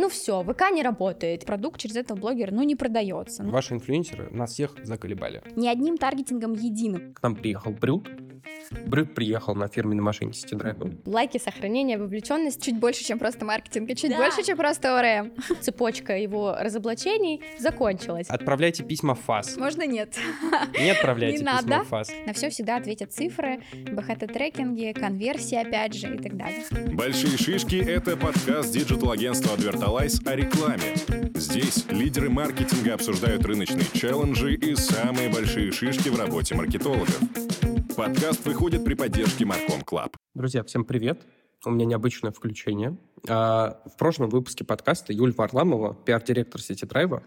[0.00, 1.44] ну все, ВК не работает.
[1.44, 3.42] Продукт через этого блогера, ну, не продается.
[3.42, 5.42] Ну, Ваши инфлюенсеры нас всех заколебали.
[5.56, 7.12] не одним таргетингом единым.
[7.14, 8.08] К нам приехал Брют.
[8.86, 11.02] Брют приехал на фирменной машине City Drive.
[11.04, 14.16] Лайки, сохранение, вовлеченность, Чуть больше, чем просто маркетинг, и чуть Да.
[14.18, 15.32] больше, чем просто ОРМ.
[15.60, 18.28] цепочка его разоблачений закончилась.
[18.28, 19.56] Отправляйте письма в ФАС.
[19.56, 20.16] Можно нет.
[20.80, 21.84] Не отправляйте Не письма надо.
[21.84, 22.10] в ФАС.
[22.26, 26.64] На все всегда ответят цифры, БХТ-трекинги, конверсии, опять же, и так далее.
[26.94, 29.54] Большие шишки— это подкаст диджитал-агентства
[29.90, 30.94] Advertalize о рекламе.
[31.34, 37.18] Здесь лидеры маркетинга обсуждают рыночные челленджи и самые большие шишки в работе маркетологов.
[37.96, 40.16] Подкаст выходит при поддержке Marcom Club.
[40.34, 41.26] Друзья, всем привет.
[41.64, 42.96] У меня необычное включение.
[43.28, 47.24] А, В прошлом выпуске подкаста Юль Варламова, пиар-директор Ситидрайва,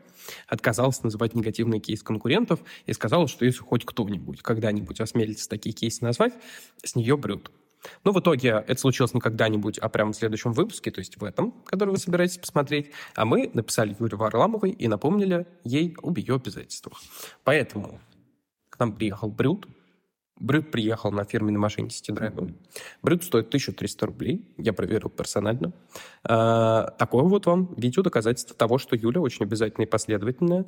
[0.47, 6.03] отказалась называть негативный кейс конкурентов и сказала, что если хоть кто-нибудь когда-нибудь осмелится такие кейсы
[6.03, 6.33] назвать,
[6.81, 7.51] с нее брют.
[8.03, 11.23] Но в итоге это случилось не когда-нибудь, а прямо в следующем выпуске, то есть в
[11.23, 12.91] этом, который вы собираетесь посмотреть.
[13.15, 17.01] А мы написали Юле Варламовой и напомнили ей об ее обязательствах.
[17.43, 17.99] Поэтому
[18.69, 19.67] к нам приехал Брют,
[20.39, 22.55] Брют приехал на фирменной машине City Drive.
[23.01, 25.73] Брют стоит 1300 рублей, я проверил персонально.
[26.23, 30.65] А, Такое вот вам видео доказательство того, что Юля очень обязательная и последовательная.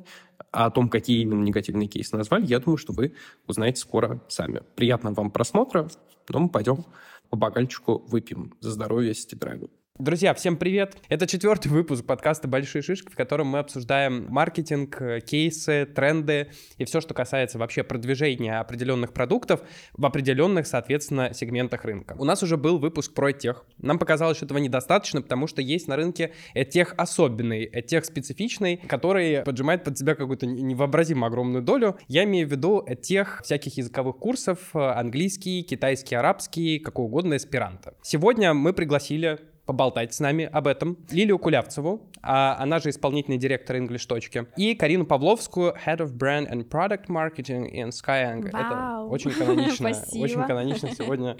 [0.52, 3.14] А о том, какие именно негативные кейсы назвали, я думаю, что вы
[3.46, 4.62] узнаете скоро сами.
[4.76, 5.88] Приятного вам просмотра,
[6.28, 6.84] но мы пойдем
[7.28, 9.68] по бокальчику выпьем за здоровье City Drive.
[9.98, 10.94] Друзья, всем привет!
[11.08, 17.00] Это четвертый выпуск подкаста «Большие шишки», в котором мы обсуждаем маркетинг, кейсы, тренды и все,
[17.00, 19.62] что касается вообще продвижения определенных продуктов
[19.94, 22.14] в определенных, соответственно, сегментах рынка.
[22.18, 23.64] У нас уже был выпуск про тех.
[23.78, 26.34] Нам показалось, что этого недостаточно, потому что есть на рынке
[26.70, 31.96] тех особенный, тех специфичный, который поджимает под себя какую-то невообразимо огромную долю.
[32.06, 37.94] Я имею в виду тех всяких языковых курсов, э, английский, китайский, арабский, какой угодно, эсперанто.
[38.02, 40.96] Сегодня мы пригласили поболтать с нами об этом.
[41.10, 46.50] Лилию Кулявцеву, а, она же исполнительный директор English точки, и Карину Павловскую, Head of Brand
[46.50, 48.48] and Product Marketing in Skyeng.
[48.48, 49.10] Это Вау.
[49.10, 51.36] очень канонично, очень канонично сегодня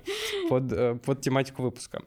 [0.49, 2.03] под, э, под тематику выпуска.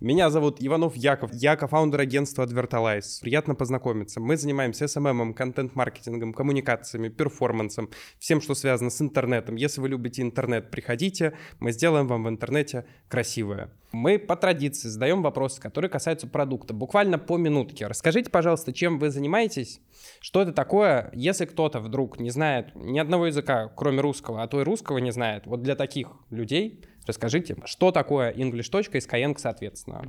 [0.00, 3.20] Меня зовут Иванов Яков, я кофаундер агентства Advertalize.
[3.20, 4.20] Приятно познакомиться.
[4.20, 9.56] Мы занимаемся SMM, контент-маркетингом, коммуникациями, перформансом, всем, что связано с интернетом.
[9.56, 13.70] Если вы любите интернет, приходите, мы сделаем вам в интернете красивое.
[13.92, 17.86] Мы по традиции задаем вопросы, которые касаются продукта, буквально по минутке.
[17.86, 19.80] Расскажите, пожалуйста, чем вы занимаетесь,
[20.20, 24.60] что это такое, если кто-то вдруг не знает ни одного языка, кроме русского, а то
[24.62, 25.46] и русского не знает.
[25.46, 28.70] Вот для таких людей расскажите, что такое English.
[28.96, 30.02] и Skyeng, соответственно.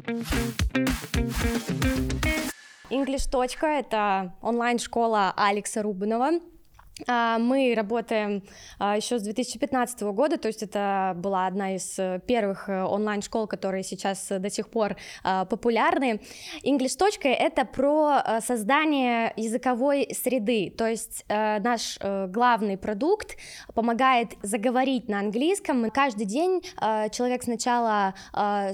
[2.89, 3.29] English.
[3.67, 6.39] это онлайн-школа Алекса Рубинова.
[7.07, 8.43] А, Мы работаем
[8.77, 13.47] а, еще с 2015 года, то есть это была одна из э, первых э, онлайн-школ,
[13.47, 16.21] которые сейчас э, до сих пор а, популярны.
[16.63, 16.93] English.
[17.23, 23.37] это про создание языковой среды, то есть наш главный продукт
[23.73, 25.89] помогает заговорить на английском.
[25.89, 26.61] Каждый день
[27.11, 28.13] человек сначала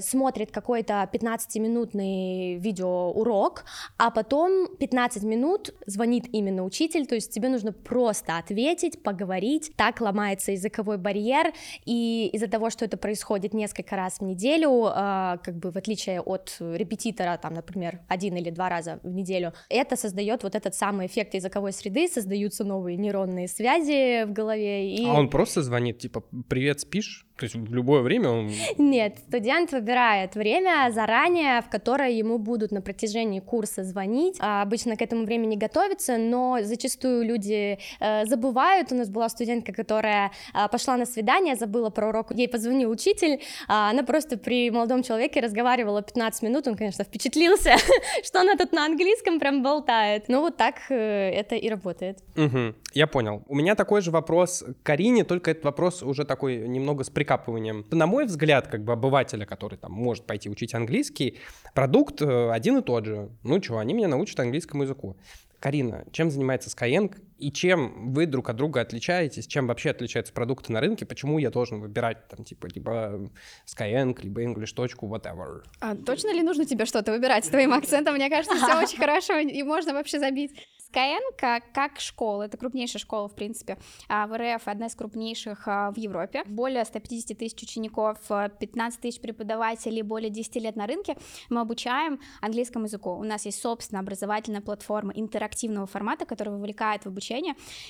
[0.00, 3.64] смотрит какой-то 15-минутный видеоурок,
[3.98, 7.72] а потом 15 минут звонит именно учитель, то есть тебе нужно
[8.10, 9.70] просто ответить, поговорить.
[9.76, 11.52] Так ломается языковой барьер,
[11.86, 16.20] и из-за того, что это происходит несколько раз в неделю, э, как бы в отличие
[16.20, 21.06] от репетитора, там, например, один или два раза в неделю, это создает вот этот самый
[21.06, 24.92] эффект языковой среды, создаются новые нейронные связи в голове.
[24.92, 25.06] И...
[25.06, 27.29] А он просто звонит, типа, привет, спишь?
[27.40, 28.50] То есть в любое время он...
[28.76, 34.36] Нет, студент выбирает время заранее, в которое ему будут на протяжении курса звонить.
[34.40, 38.92] А, Обычно к этому времени готовятся, но зачастую люди э, забывают.
[38.92, 43.40] У нас была студентка, которая а, пошла на свидание, забыла про урок, ей позвонил учитель,
[43.68, 47.76] а она просто при молодом человеке разговаривала 15 минут, он, конечно, впечатлился,
[48.22, 50.28] что она тут на английском прям болтает.
[50.28, 52.18] Ну вот так э, это и работает.
[52.36, 53.42] Мгм, я понял.
[53.48, 57.86] У меня такой же вопрос к Карине, только этот вопрос уже такой немного с прикапыванием.
[57.90, 61.38] На мой взгляд, как бы обывателя, который там может пойти учить английский,
[61.74, 63.30] продукт э, один и тот же.
[63.42, 65.16] Ну что, они меня научат английскому языку.
[65.60, 69.46] Карина, чем занимается Skyeng и чем вы друг от друга отличаетесь?
[69.46, 71.06] Чем вообще отличаются продукты на рынке?
[71.06, 73.30] Почему я должен выбирать там типа либо
[73.66, 74.74] Skyeng, либо English.
[75.00, 75.62] whatever?
[75.80, 78.14] А точно ли нужно тебе что-то выбирать с твоим акцентом?
[78.14, 80.52] Мне кажется, все очень хорошо, и можно вообще забить.
[80.92, 83.78] Skyeng как, школа, это крупнейшая школа, в принципе,
[84.08, 86.42] а, в РФ, одна из крупнейших а, в Европе.
[86.46, 91.16] Более 150 тысяч учеников, а, 15 тысяч преподавателей, более 10 лет на рынке.
[91.48, 93.12] Мы обучаем английскому языку.
[93.12, 97.29] У нас есть собственная образовательная платформа интерактивного формата, которая вовлекает в обучение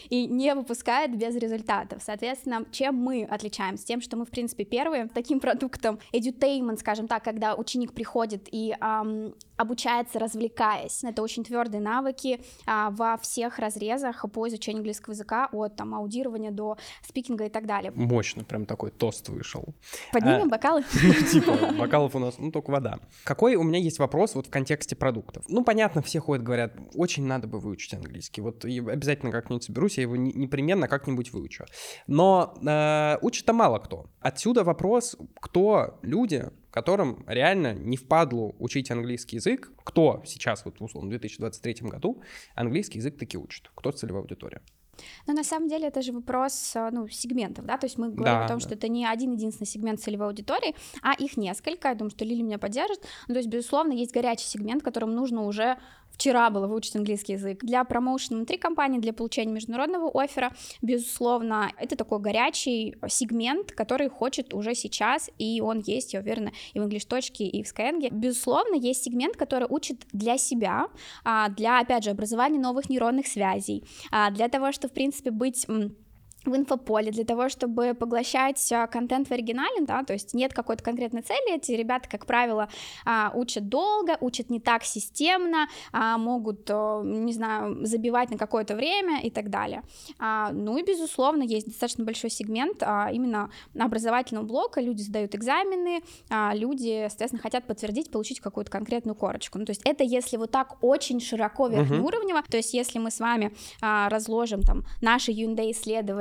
[0.08, 2.02] и не выпускает без результатов.
[2.04, 3.86] Соответственно, чем мы отличаемся?
[3.86, 8.74] Тем, что мы, в принципе, первые таким продуктом edutainment, скажем так, когда ученик приходит и
[8.80, 11.04] ам, обучается, развлекаясь.
[11.04, 16.50] Это очень твердые навыки а, во всех разрезах по изучению английского языка, от там аудирования
[16.50, 17.92] до спикинга и так далее.
[17.94, 19.74] Мощно, прям такой тост вышел.
[20.12, 20.82] Поднимем а, бокалы?
[21.30, 23.00] Типа, бокалов у нас, ну, только вода.
[23.24, 25.44] Какой у меня есть вопрос вот в контексте продуктов?
[25.48, 28.40] Ну, понятно, все ходят, говорят, очень надо бы выучить английский.
[28.40, 31.66] Вот обязательно как-нибудь соберусь, я его непременно как-нибудь выучу.
[32.06, 34.06] Но э, учит-то мало кто.
[34.20, 39.72] Отсюда вопрос, кто люди, которым реально не впадлу учить английский язык.
[39.84, 42.22] Кто сейчас, вот, условно, в 2023 году
[42.54, 43.70] английский язык таки учит?
[43.74, 44.62] Кто целевая аудитория?
[45.26, 48.24] Но на самом деле это же вопрос а, ну, сегментов, да, то есть мы говорим
[48.24, 48.64] да, о том, да.
[48.64, 52.42] что это не один единственный сегмент целевой аудитории, а их несколько, я думаю, что Лили
[52.42, 55.78] меня поддержит, ну, то есть, безусловно, есть горячий сегмент, которым нужно уже
[56.12, 57.64] вчера было выучить английский язык.
[57.64, 60.52] Для промоушена внутри компании, для получения международного оффера,
[60.82, 66.80] безусловно, это такой горячий сегмент, который хочет уже сейчас, и он есть, я уверена, и
[66.80, 68.08] в English точке, и в Skyeng.
[68.10, 70.88] Безусловно, есть сегмент, который учит для себя,
[71.24, 75.66] а, для, опять же, образования новых нейронных связей, а, для того, чтобы, в принципе, быть
[76.44, 80.82] в инфополе для того, чтобы поглощать а, контент в оригинале, да, то есть нет какой-то
[80.82, 82.68] конкретной цели, эти ребята, как правило,
[83.04, 89.20] а, учат долго, учат не так системно, а, могут, не знаю, забивать на какое-то время
[89.22, 89.82] и так далее.
[90.18, 96.02] Ну и, безусловно, есть достаточно большой сегмент именно образовательного блока, люди сдают экзамены,
[96.52, 99.58] люди, соответственно, хотят подтвердить, получить какую-то конкретную корочку.
[99.58, 102.50] Ну, то есть это если вот так очень широко верхнеуровнево, uh-huh.
[102.50, 105.70] то есть если мы с вами разложим там наши юнде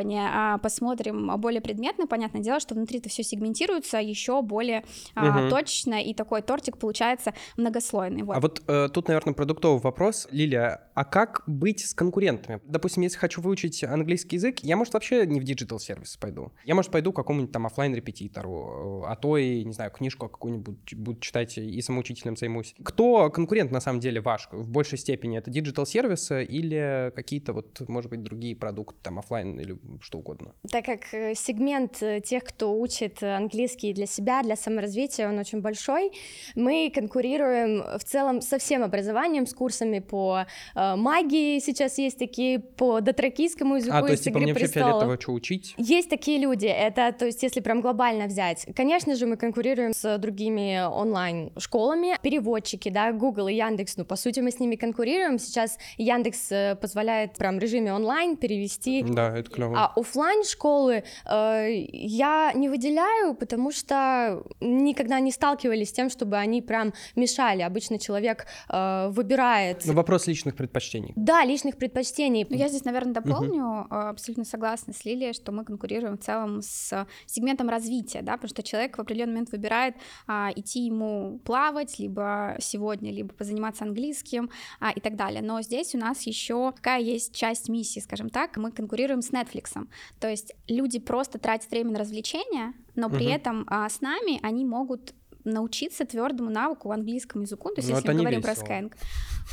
[0.09, 4.83] исследования а, посмотрим более предметно, понятное дело, что внутри это все сегментируется еще более
[5.15, 5.49] а, угу.
[5.49, 8.23] точно, и такой тортик получается многослойный.
[8.23, 8.35] Вот.
[8.35, 10.27] А вот э, тут, наверное, продуктовый вопрос.
[10.31, 12.59] Лилия, а как быть с конкурентами?
[12.65, 16.51] Допустим, если хочу выучить английский язык, я, может, вообще не в digital сервис пойду.
[16.65, 20.95] Я, может, пойду к какому-нибудь там офлайн репетитору а то и, не знаю, книжку какую-нибудь
[20.95, 22.75] буду читать и самоучителем займусь.
[22.83, 25.37] Кто конкурент, на самом деле, ваш в большей степени?
[25.37, 30.53] Это digital сервисы или какие-то вот, может быть, другие продукты, там, офлайн или что угодно.
[30.71, 35.61] Так как э, сегмент э, тех, кто учит английский для себя, для саморазвития, он очень
[35.61, 36.11] большой,
[36.55, 42.59] мы конкурируем в целом со всем образованием, с курсами по э, магии, сейчас есть такие,
[42.59, 45.73] по дотракийскому языку а, то есть, типа, мне вообще фиолетово что учить?
[45.77, 48.67] Есть такие люди, это, то есть, если прям глобально взять.
[48.75, 54.39] Конечно же, мы конкурируем с другими онлайн-школами, переводчики, да, Google и Яндекс, ну, по сути,
[54.39, 55.39] мы с ними конкурируем.
[55.39, 59.03] Сейчас Яндекс позволяет прям в режиме онлайн перевести.
[59.03, 59.75] Да, это клево.
[59.77, 66.37] А офлайн школы э, я не выделяю, потому что никогда не сталкивались с тем, чтобы
[66.37, 67.61] они прям мешали.
[67.61, 69.85] Обычно человек э, выбирает.
[69.85, 71.13] Но вопрос личных предпочтений.
[71.15, 72.45] Да, личных предпочтений.
[72.49, 73.81] Ну, я здесь, наверное, дополню.
[73.81, 73.87] Угу.
[73.89, 78.63] Абсолютно согласна с Лилией, что мы конкурируем в целом с сегментом развития, да, потому что
[78.63, 79.95] человек в определенный момент выбирает
[80.27, 84.49] а, идти ему плавать, либо сегодня, либо позаниматься английским
[84.79, 85.41] а, и так далее.
[85.41, 89.78] Но здесь у нас еще какая есть часть миссии, скажем так, мы конкурируем с Netflix.
[90.19, 93.33] То есть люди просто тратят время на развлечения, но при угу.
[93.33, 98.09] этом а, с нами они могут научиться твердому навыку английскому языку, то есть ну, если
[98.09, 98.53] мы говорим весело.
[98.55, 98.97] про скэнк.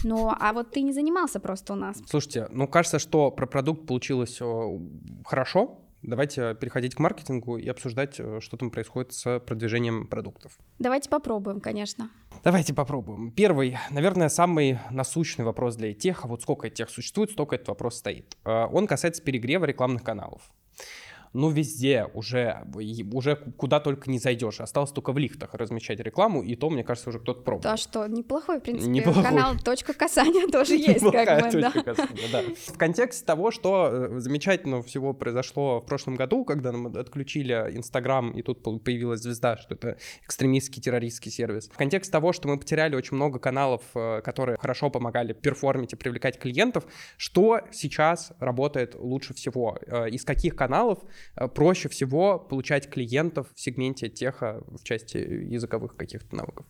[0.05, 1.97] Ну, а вот ты не занимался просто у нас.
[2.09, 4.41] Слушайте, ну кажется, что про продукт получилось
[5.25, 10.59] хорошо, Давайте переходить к маркетингу и обсуждать, э, что там происходит с продвижением продуктов.
[10.79, 12.11] Давайте попробуем, конечно.
[12.45, 13.33] Давайте попробуем.
[13.33, 17.97] Первый, наверное, самый насущный вопрос для тех, а вот сколько тех существует, столько этот вопрос
[17.97, 18.37] стоит.
[18.45, 20.43] Э, он касается перегрева рекламных каналов
[21.33, 22.67] ну, везде уже,
[23.13, 24.61] уже куда только не зайдешь.
[24.61, 27.63] Осталось только в лифтах размещать рекламу, и то, мне кажется, уже кто-то пробовал.
[27.63, 29.23] Да что, неплохой, в принципе, неплохой.
[29.23, 31.71] канал «Точка касания» тоже есть, как бы, да.
[31.71, 32.43] Касания, да.
[32.73, 38.31] В контексте того, что э, замечательно всего произошло в прошлом году, когда нам отключили Инстаграм,
[38.33, 41.69] и тут появилась звезда, что это экстремистский террористский сервис.
[41.69, 45.97] В контексте того, что мы потеряли очень много каналов, э, которые хорошо помогали перформить и
[45.97, 49.79] привлекать клиентов, что сейчас работает лучше всего?
[49.87, 51.01] Э, из каких каналов
[51.55, 56.67] проще всего получать клиентов в сегменте теха в части языковых каких-то навыков.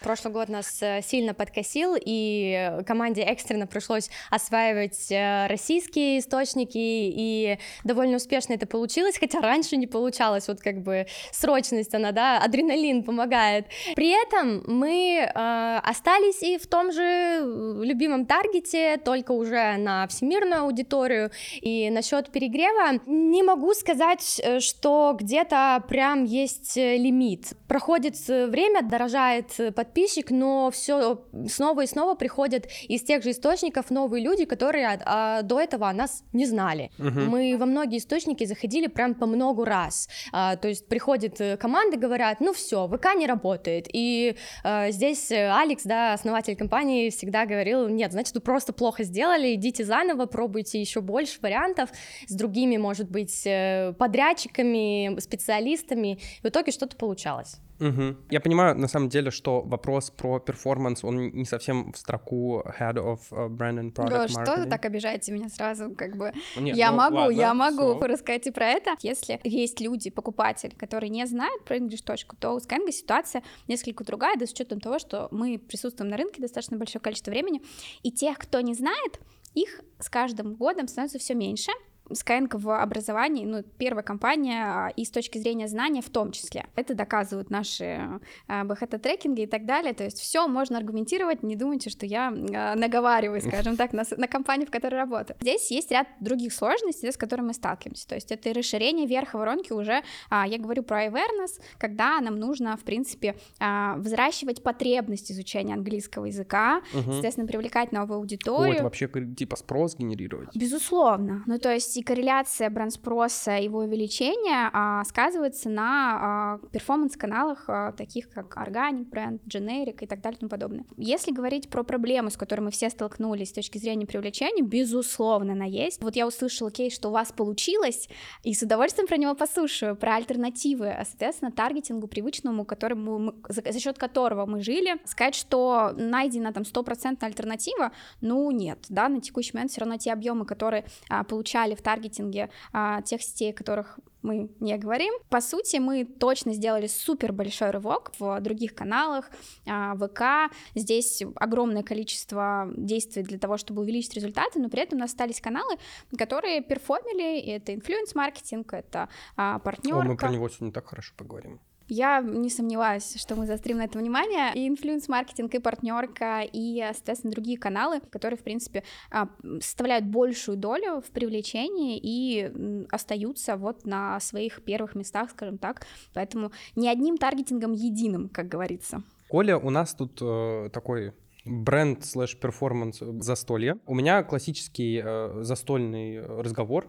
[0.00, 7.58] Прошлый год нас э, сильно подкосил, и команде экстренно пришлось осваивать э, российские источники, и
[7.82, 13.02] довольно успешно это получилось, хотя раньше не получалось, вот как бы срочность она, да, адреналин
[13.02, 13.66] помогает.
[13.96, 17.40] При этом мы э, остались и в том же
[17.82, 25.16] любимом таргете, только уже на всемирную аудиторию, и насчет перегрева не могу сказать, э, что
[25.18, 33.02] где-то прям есть лимит проходит время, дорожает подписчик, но все снова и снова приходят из
[33.02, 36.90] тех же источников новые люди, которые а, до этого о нас не знали.
[36.98, 37.20] Угу.
[37.20, 40.08] Мы во многие источники заходили прям по много раз.
[40.32, 43.86] А, то есть приходит команда, говорят, ну все, ВК не работает.
[43.92, 49.54] И а, здесь Алекс, да, основатель компании, всегда говорил, нет, значит, вы просто плохо сделали,
[49.54, 51.90] идите заново, пробуйте еще больше вариантов
[52.26, 56.18] с другими, может быть, э, подрядчиками, специалистами.
[56.42, 57.57] В итоге что-то получалось.
[57.80, 58.16] Угу.
[58.30, 62.96] Я понимаю, на самом деле, что вопрос про перформанс, он не совсем в строку Head
[62.96, 66.32] of uh, Brand and Product да, что вы так обижаете меня сразу, как бы...
[66.56, 68.06] Нет, я ну, могу, ладно, я могу все.
[68.06, 68.96] рассказать и про это.
[69.02, 74.04] Если есть люди, покупатели, которые не знают про English точку, то у Skyeng ситуация несколько
[74.04, 77.62] другая, да с учетом того, что мы присутствуем на рынке достаточно большое количество времени,
[78.02, 79.20] и тех, кто не знает,
[79.54, 81.70] их с каждым годом становится все меньше,
[82.10, 86.66] Skyeng в образовании, ну, первая компания а, и с точки зрения знания в том числе.
[86.76, 91.90] Это доказывают наши а, БХТ-трекинги и так далее, то есть все можно аргументировать, не думайте,
[91.90, 95.36] что я а, наговариваю, скажем так, на, на компанию, в которой работаю.
[95.40, 99.72] Здесь есть ряд других сложностей, с которыми мы сталкиваемся, то есть это расширение верха воронки
[99.72, 106.82] уже, я говорю про awareness, когда нам нужно, в принципе, взращивать потребность изучения английского языка,
[106.92, 107.12] угу.
[107.12, 108.74] соответственно, привлекать новую аудиторию.
[108.76, 110.54] Вот, вообще, типа, спрос генерировать.
[110.54, 117.90] Безусловно, ну, то есть и корреляция бренд-спроса, его увеличения а, сказывается на а, перформанс-каналах, а,
[117.90, 120.84] таких как органик бренд, generic и так далее и тому подобное.
[120.96, 125.64] Если говорить про проблемы, с которыми мы все столкнулись с точки зрения привлечения, безусловно, она
[125.64, 126.00] есть.
[126.00, 128.08] Вот я услышала кейс, что у вас получилось,
[128.44, 133.62] и с удовольствием про него послушаю, про альтернативы, а, соответственно, таргетингу привычному, которому мы, за,
[133.72, 134.98] за счет которого мы жили.
[135.04, 137.90] Сказать, что найдена там стопроцентная альтернатива,
[138.20, 142.50] ну нет, да, на текущий момент все равно те объемы, которые а, получали в таргетинге
[142.72, 145.14] а, тех сетей, о которых мы не говорим.
[145.30, 149.30] По сути, мы точно сделали супер большой рывок в других каналах,
[149.66, 150.52] а, ВК.
[150.74, 155.40] Здесь огромное количество действий для того, чтобы увеличить результаты, но при этом у нас остались
[155.40, 155.76] каналы,
[156.18, 157.40] которые перформили.
[157.40, 160.00] Это инфлюенс-маркетинг, это партнерка.
[160.00, 161.60] О, мы про него сегодня так хорошо поговорим.
[161.88, 164.52] Я не сомневаюсь, что мы заострим на это внимание.
[164.54, 169.28] И инфлюенс-маркетинг, и партнерка, и, соответственно, другие каналы, которые, в принципе, а,
[169.60, 175.86] составляют большую долю в привлечении и остаются вот на своих первых местах, скажем так.
[176.12, 179.02] Поэтому не одним таргетингом единым, как говорится.
[179.28, 181.12] Коля, у нас тут э, такой
[181.44, 183.78] бренд slash performance застолье.
[183.86, 186.86] У меня классический э, застольный разговор.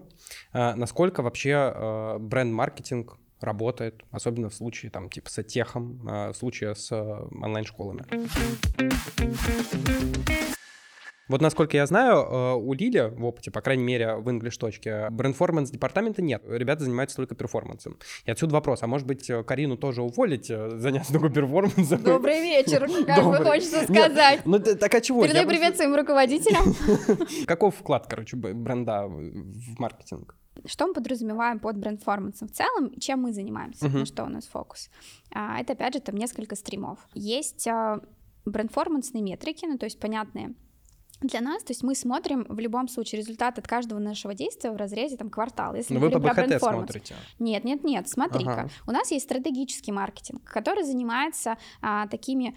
[0.54, 6.38] Э, насколько вообще э, бренд-маркетинг работает, особенно в случае там типа с техом, а, в
[6.38, 8.06] случае с э, онлайн-школами.
[11.30, 15.10] Вот насколько я знаю, э, у Лили в опыте, по крайней мере, в English точке,
[15.12, 16.42] brandformance департамента нет.
[16.48, 18.00] Ребята занимаются только перформансом.
[18.26, 22.02] И отсюда вопрос, а может быть, э, Карину тоже уволить, заняться только перформансом?
[22.02, 24.42] Добрый вечер, как бы хочется сказать.
[24.46, 25.22] ну так а чего?
[25.22, 26.76] Передай привет своим руководителям.
[27.46, 30.36] Каков вклад, короче, бренда в маркетинг?
[30.66, 34.00] Что мы подразумеваем под бренд-формансом в целом, чем мы занимаемся, uh-huh.
[34.00, 34.90] на что у нас фокус?
[35.34, 37.00] А, это, опять же, там несколько стримов.
[37.14, 38.02] Есть а,
[38.46, 40.56] бренд-формансные метрики, ну, то есть понятные
[41.22, 44.78] для нас, то есть мы смотрим в любом случае результат от каждого нашего действия в
[44.78, 45.76] разрезе там квартала.
[45.76, 47.16] Если Но вы по БХТ смотрите?
[47.40, 48.52] Нет, нет, нет, смотри-ка.
[48.52, 48.70] Ага.
[48.88, 52.56] У нас есть стратегический маркетинг, который занимается а, такими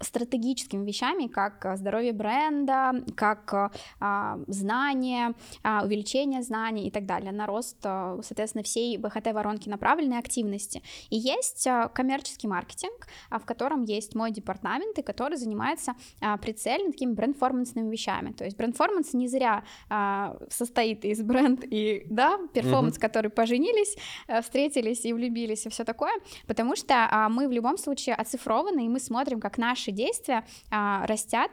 [0.00, 3.68] стратегическими вещами, как э, здоровье бренда, как э,
[4.00, 10.18] а, знание, а, увеличение знаний и так далее, на рост, а, соответственно, всей БХТ-воронки направленной
[10.18, 10.82] активности.
[11.10, 16.92] И есть коммерческий маркетинг, а, в котором есть мой департамент, и который занимается а, прицельно
[16.92, 18.32] такими бренд-формансными вещами.
[18.32, 23.00] То есть бренд-форманс не зря а, состоит из бренд и, да, перформанс, mm-hmm.
[23.00, 23.96] которые поженились,
[24.42, 26.12] встретились и влюбились и все такое,
[26.46, 31.06] потому что а, мы в любом случае оцифрованы, и мы смотрим, как наши действия а,
[31.06, 31.50] растят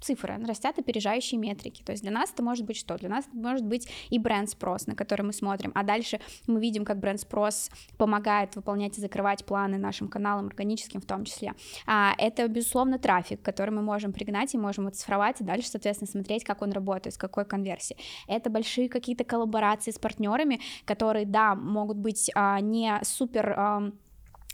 [0.00, 1.82] цифры, растят опережающие метрики.
[1.82, 2.96] То есть для нас это может быть что?
[2.96, 6.84] Для нас это может быть и бренд-спрос, на который мы смотрим, а дальше мы видим,
[6.84, 11.52] как бренд-спрос помогает выполнять и закрывать планы нашим каналам, органическим в том числе.
[11.86, 16.44] А это, безусловно, трафик, который мы можем пригнать и можем оцифровать, и дальше, соответственно, смотреть,
[16.44, 18.00] как он работает, с какой конверсией.
[18.26, 23.54] Это большие какие-то коллаборации с партнерами, которые, да, могут быть а, не супер...
[23.56, 23.92] А,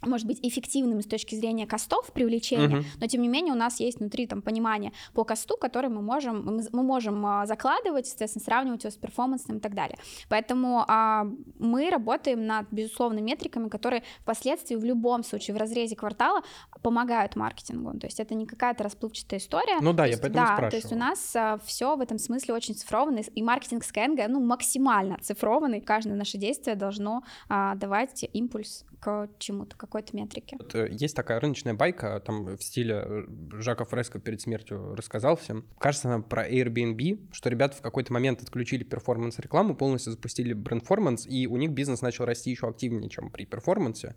[0.02, 2.84] может быть эффективными с точки зрения костов привлечения, uh-huh.
[3.00, 6.44] но тем не менее у нас есть внутри там понимание по косту, который мы можем
[6.72, 9.98] мы, можем а, закладывать, естественно, сравнивать его с перформансом и так далее.
[10.28, 11.26] Поэтому а,
[11.58, 16.42] мы работаем над безусловно метриками, которые впоследствии в любом случае в разрезе квартала
[16.82, 17.98] помогают маркетингу.
[17.98, 19.78] То есть это не какая-то расплывчатая история.
[19.80, 20.70] Ну да, то я есть, поэтому да, спрашиваю.
[20.70, 24.40] То есть у нас а, все в этом смысле очень цифровано, и маркетинг Skyeng, ну
[24.40, 25.80] максимально цифрованный.
[25.80, 30.58] Каждое наше действие должно а, давать импульс к чему-то, какой-то метрике.
[30.74, 33.24] Э, есть такая рыночная байка, там в стиле э,
[33.60, 35.64] Жака Фреско перед смертью рассказал всем.
[35.78, 41.46] Кажется, она про Airbnb, что ребята в какой-то момент отключили перформанс-рекламу, полностью запустили бренд-форманс, и
[41.46, 44.16] у них бизнес начал расти еще активнее, чем при перформансе.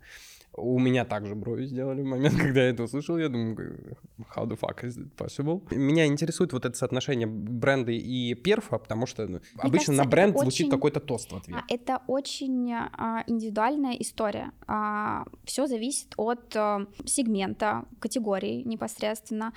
[0.56, 3.16] У меня также брови сделали в момент, когда я это услышал.
[3.18, 3.96] Я думаю,
[4.36, 5.62] how the fuck is it possible?
[5.74, 10.38] Меня интересует вот это соотношение бренда и перфа, потому что ну, обычно кажется, на бренд
[10.38, 11.58] звучит очень- какой-то тост в ответ.
[11.58, 14.52] А, Это очень а, индивидуальная история.
[15.44, 19.52] Все зависит от а, сегмента, категории непосредственно.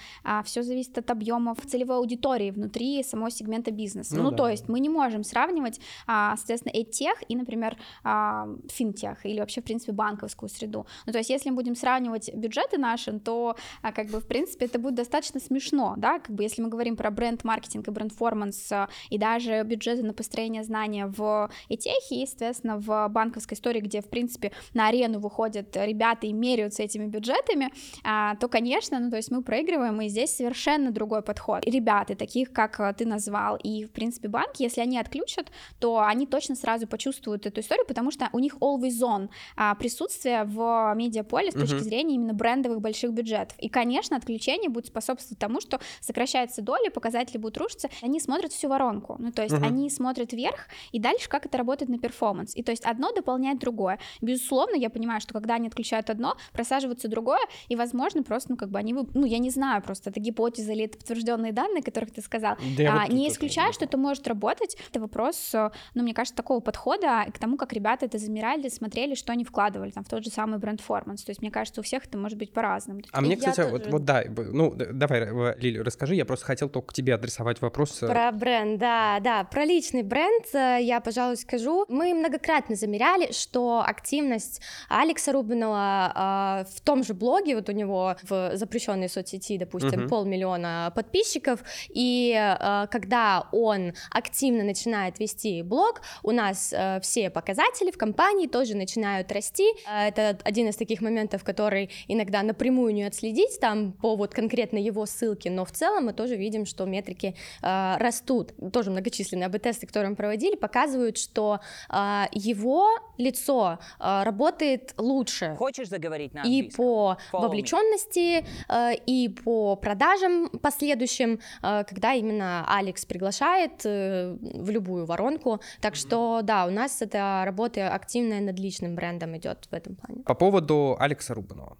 [0.45, 4.15] Все зависит от объемов целевой аудитории внутри самого сегмента бизнеса.
[4.15, 4.37] Ну Ну, да.
[4.37, 9.61] то есть мы не можем сравнивать, а, соответственно, EdTech и, например, а, финтех или вообще,
[9.61, 10.82] в принципе, банковскую среду.
[11.05, 14.65] Ну, то есть если мы будем сравнивать бюджеты наши, то, а, как бы, в принципе,
[14.65, 18.89] это будет достаточно смешно, да, как бы, если мы говорим про бренд-маркетинг и бренд-форманс, а,
[19.09, 24.09] и даже бюджеты на построение знания в ETH, и, соответственно, в банковской истории, где, в
[24.09, 27.71] принципе, на арену выходят ребята и меряются этими бюджетами,
[28.03, 31.65] а, то, конечно, ну, то есть мы проигрываем, и здесь совершенно другой подход.
[31.65, 36.25] И ребята, таких, как ты назвал, и, в принципе, банки, если они отключат, то они
[36.27, 39.29] точно сразу почувствуют эту историю, потому что у них always on
[39.75, 43.57] присутствие в медиаполе с точки зрения именно брендовых больших бюджетов.
[43.59, 48.69] И, конечно, отключение будет способствовать тому, что сокращается доля, показатели будут рушиться, они смотрят всю
[48.69, 52.55] воронку, ну, то есть они смотрят вверх, и дальше как это работает на перформанс.
[52.55, 53.99] И то есть одно дополняет другое.
[54.21, 58.69] Безусловно, я понимаю, что когда они отключают одно, просаживается другое, и, возможно, просто, ну, как
[58.69, 62.21] бы они, ну, я не знаю, просто это гипотеза или это подтвержденные данные, которых ты
[62.21, 62.55] сказал.
[62.77, 64.77] Да А, вот не исключаю, что это может работать.
[64.89, 69.15] Это вопрос, э, ну, мне кажется, такого подхода к тому, как ребята это замеряли, смотрели,
[69.15, 71.23] что они вкладывали там в тот же самый бренд-форманс.
[71.23, 73.01] То есть, мне кажется, у всех это может быть по-разному.
[73.11, 76.25] А мне, Я кстати, вот, тоже- вот да, б- ну, давай, э, Лили, расскажи, я
[76.25, 78.01] просто хотел только к тебе адресовать вопрос.
[78.01, 81.85] э, Про бренд, да, да, про личный бренд э, я, пожалуй, скажу.
[81.89, 88.15] Мы многократно замеряли, что активность Алекса Рубинова э, в том же блоге, вот у него
[88.23, 90.09] в запрещенной соцсети, допустим, Мгм.
[90.09, 97.91] полмиллиона подписчиков, и э, когда он активно начинает вести блог, у нас э, все показатели
[97.91, 99.67] в компании тоже начинают расти.
[99.87, 105.05] Это один из таких моментов, который иногда напрямую не отследить там по вот конкретно его
[105.05, 108.53] ссылке, но в целом мы тоже видим, что метрики э, растут.
[108.71, 112.87] Тоже многочисленные АБ-тесты, которые мы проводили, показывают, что э, его
[113.17, 116.85] лицо э, работает лучше Хочешь заговорить на и английском?
[116.85, 124.69] по Follow вовлеченности, э, и по продажам последующим, э, когда именно Алекс приглашает э, в
[124.69, 125.59] любую воронку.
[125.81, 130.23] Так что да, у нас эта работа активная над личным брендом идет в этом плане.
[130.23, 131.77] По поводу Алекса Рубанова.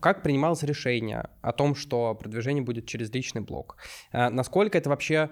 [0.00, 3.76] Как принималось решение о том, что продвижение будет через личный блог?
[4.12, 5.30] Э, Насколько это вообще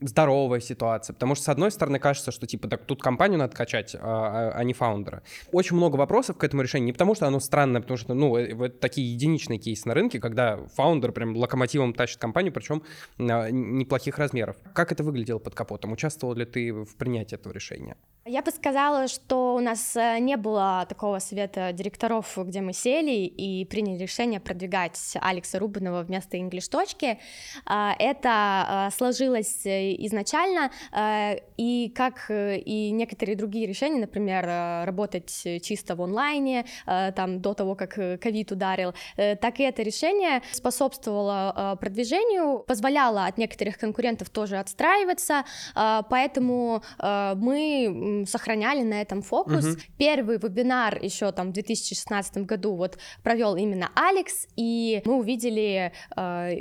[0.00, 1.14] здоровая ситуация?
[1.14, 4.58] Потому что, с одной стороны, кажется, что, типа, так тут компанию надо качать, а, а-
[4.58, 5.22] а не фаундера.
[5.52, 6.86] Очень много вопросов к этому решению.
[6.86, 10.20] Не потому, что оно странное, потому что, ну, э, вот такие единичные кейсы на рынке,
[10.20, 12.82] когда фаундер прям локомотивом тащит компанию, причем
[13.18, 14.56] а, неплохих размеров.
[14.74, 15.92] Как это выглядело под капотом?
[15.92, 17.96] Участвовал ли ты в принятии этого решения?
[18.28, 23.24] Я бы сказала, что у нас э, не было такого совета директоров, где мы сели
[23.24, 27.18] и приняли решение продвигать Алекса Рубинова вместо инглиш-точки.
[27.64, 34.84] А, Это сложилось э, изначально, э, и как э, и некоторые другие решения, например, э,
[34.84, 41.76] работать чисто в онлайне, там, до того, как ковид ударил, так и это решение способствовало
[41.80, 45.44] продвижению, позволяло от некоторых конкурентов тоже отстраиваться,
[45.74, 49.64] поэтому мы сохраняли на этом фокус.
[49.64, 49.76] Мгм.
[49.98, 55.92] Первый вебинар еще там в 2016 году вот провел именно Алекс, и мы увидели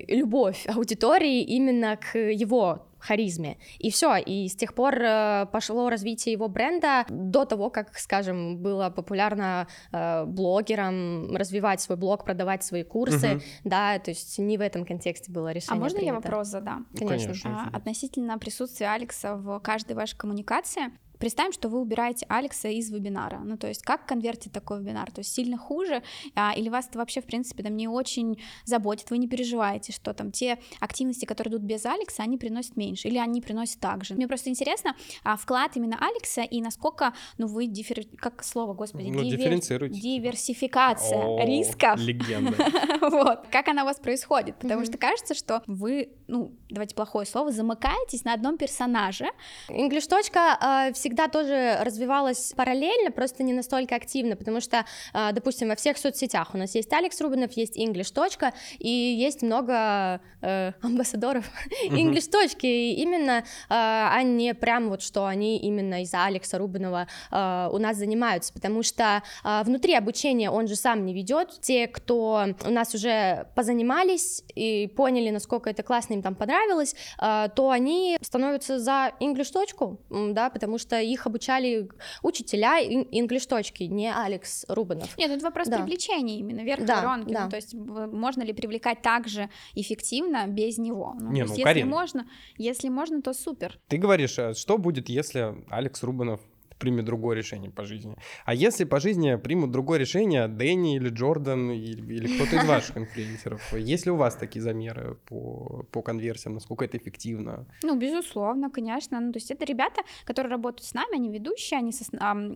[0.08, 3.58] любовь аудитории именно к его харизме.
[3.80, 8.58] И все, и с тех пор э, пошло развитие его бренда до того, как, скажем,
[8.58, 13.42] было популярно э, блогерам развивать свой блог, продавать свои курсы, Мгм.
[13.64, 16.28] да, то есть не в этом контексте было А решение можно я принято.
[16.28, 16.88] вопрос задам?
[16.98, 17.28] Конечно.
[17.28, 17.70] конечно.
[17.74, 20.92] А, относительно присутствия Алекса в каждой вашей коммуникации.
[21.20, 23.40] Представим, что вы убираете Алекса из вебинара.
[23.44, 25.12] Ну, то есть, как конвертить такой вебинар?
[25.12, 26.04] То есть, сильно хуже?
[26.36, 29.10] А, или вас это вообще, в принципе, там не очень заботит?
[29.10, 33.08] Вы не переживаете, что там те активности, которые идут без Алекса, они приносят меньше?
[33.08, 34.16] Или они приносят так же?
[34.16, 38.04] Мне просто интересно, а, вклад именно Алекса и насколько, ну, вы диффер...
[38.18, 39.10] Как слово, господи?
[39.10, 39.90] Ну, дивер-.
[39.90, 42.00] Диверсификация О, рисков.
[42.00, 42.56] Легенда.
[43.06, 43.48] Вот.
[43.52, 44.58] Как она у вас происходит?
[44.58, 49.28] Потому что кажется, что вы, ну, давайте плохое слово, замыкаетесь на одном персонаже.
[49.70, 55.70] Инглиш точка э, всегда тоже развивалась параллельно, просто не настолько активно, потому что, э, допустим,
[55.70, 58.12] во всех соцсетях у нас есть Алекс Рубинов, есть English.
[58.12, 61.46] Точка, и есть много э, амбассадоров
[61.92, 62.32] English.
[62.32, 67.70] Точки, и именно, э, а не прям вот, что они именно из-за Алекса Рубинова э,
[67.72, 71.62] у нас занимаются, потому что э, внутри обучения он же сам не ведет.
[71.62, 77.50] Те, кто у нас уже позанимались и поняли, насколько это классно им там понравилось, э,
[77.56, 81.90] то они становятся за English точку, да, потому что их обучали
[82.22, 85.18] учителя English точки, не Алекс Рубинов.
[85.18, 85.78] Нет, это вопрос да.
[85.78, 87.34] привлечения именно вверх да, воронки.
[87.34, 87.46] Да.
[87.46, 91.16] Ну, то есть можно ли привлекать так же эффективно без него?
[91.20, 91.90] Ну, не, ну, если Карин.
[91.90, 92.28] можно,
[92.58, 93.80] если можно, то супер.
[93.88, 96.42] Ты говоришь, а что будет, если Алекс Рубинов
[96.78, 98.16] примет другое решение по жизни.
[98.46, 102.98] А если по жизни примут другое решение Дэнни или Джордан или, или кто-то из ваших
[102.98, 107.66] инфлюенсеров, есть ли у вас такие замеры по, по конверсиям, насколько это эффективно?
[107.84, 109.20] Ну, безусловно, конечно.
[109.20, 112.06] Ну, то есть это ребята, которые работают с нами, они ведущие, они, со,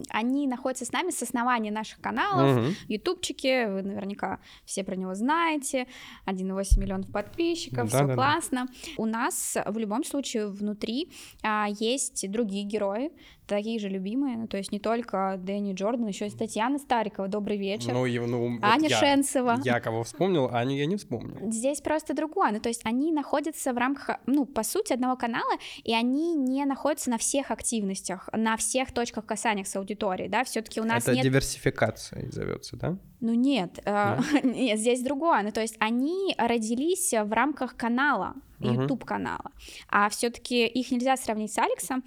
[0.10, 2.68] они находятся с нами с основания наших каналов, угу.
[2.88, 5.88] ютубчики, вы наверняка все про него знаете,
[6.26, 8.66] 1,8 миллионов подписчиков, да, все да, классно.
[8.68, 8.74] Да.
[8.98, 11.12] У нас в любом случае внутри
[11.44, 13.12] а, есть другие герои,
[13.50, 17.58] такие же любимые, ну, то есть не только Дэнни Джордан, еще и Татьяна Старикова, добрый
[17.58, 19.60] вечер, ну, и, ну, Аня вот я, Шенцева.
[19.64, 21.52] Я кого вспомнил, Аню я не вспомнил.
[21.52, 25.52] Здесь просто другое, ну, то есть они находятся в рамках, ну, по сути, одного канала,
[25.84, 30.80] и они не находятся на всех активностях, на всех точках касания с аудиторией, да, все-таки
[30.80, 31.24] у нас Это нет...
[31.24, 32.98] диверсификация зовется, да?
[33.20, 39.06] Ну нет, э, нет, здесь другое, ну, то есть они родились в рамках канала, YouTube
[39.06, 39.52] канала,
[39.88, 42.04] а все-таки их нельзя сравнить с Алексом,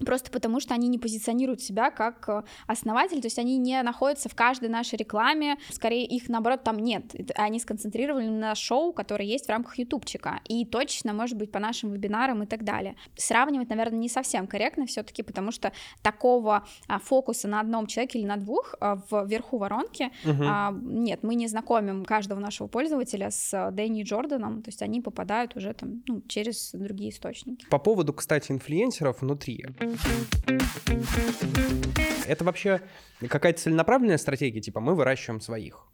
[0.00, 4.28] Просто потому, что они не позиционируют себя как э, основатель, то есть они не находятся
[4.28, 7.14] в каждой нашей рекламе, скорее их, наоборот, там нет.
[7.36, 11.92] Они сконцентрированы на шоу, которое есть в рамках ютубчика, и точно, может быть, по нашим
[11.92, 12.96] вебинарам и так далее.
[13.16, 18.18] Сравнивать, наверное, не совсем корректно все таки потому что такого а, фокуса на одном человеке
[18.18, 20.44] или на двух а, вверху воронки угу.
[20.82, 25.72] нет, мы не знакомим каждого нашего пользователя с Дэнни Джорданом, то есть они попадают уже
[25.72, 27.66] там ну, через другие источники.
[27.66, 29.64] По поводу, кстати, инфлюенсеров внутри.
[32.26, 32.80] Это вообще
[33.28, 35.86] какая-то целенаправленная стратегия, типа мы выращиваем своих?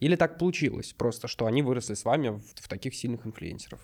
[0.00, 3.80] Или так получилось просто, что они выросли с вами в, в таких сильных инфлюенсеров?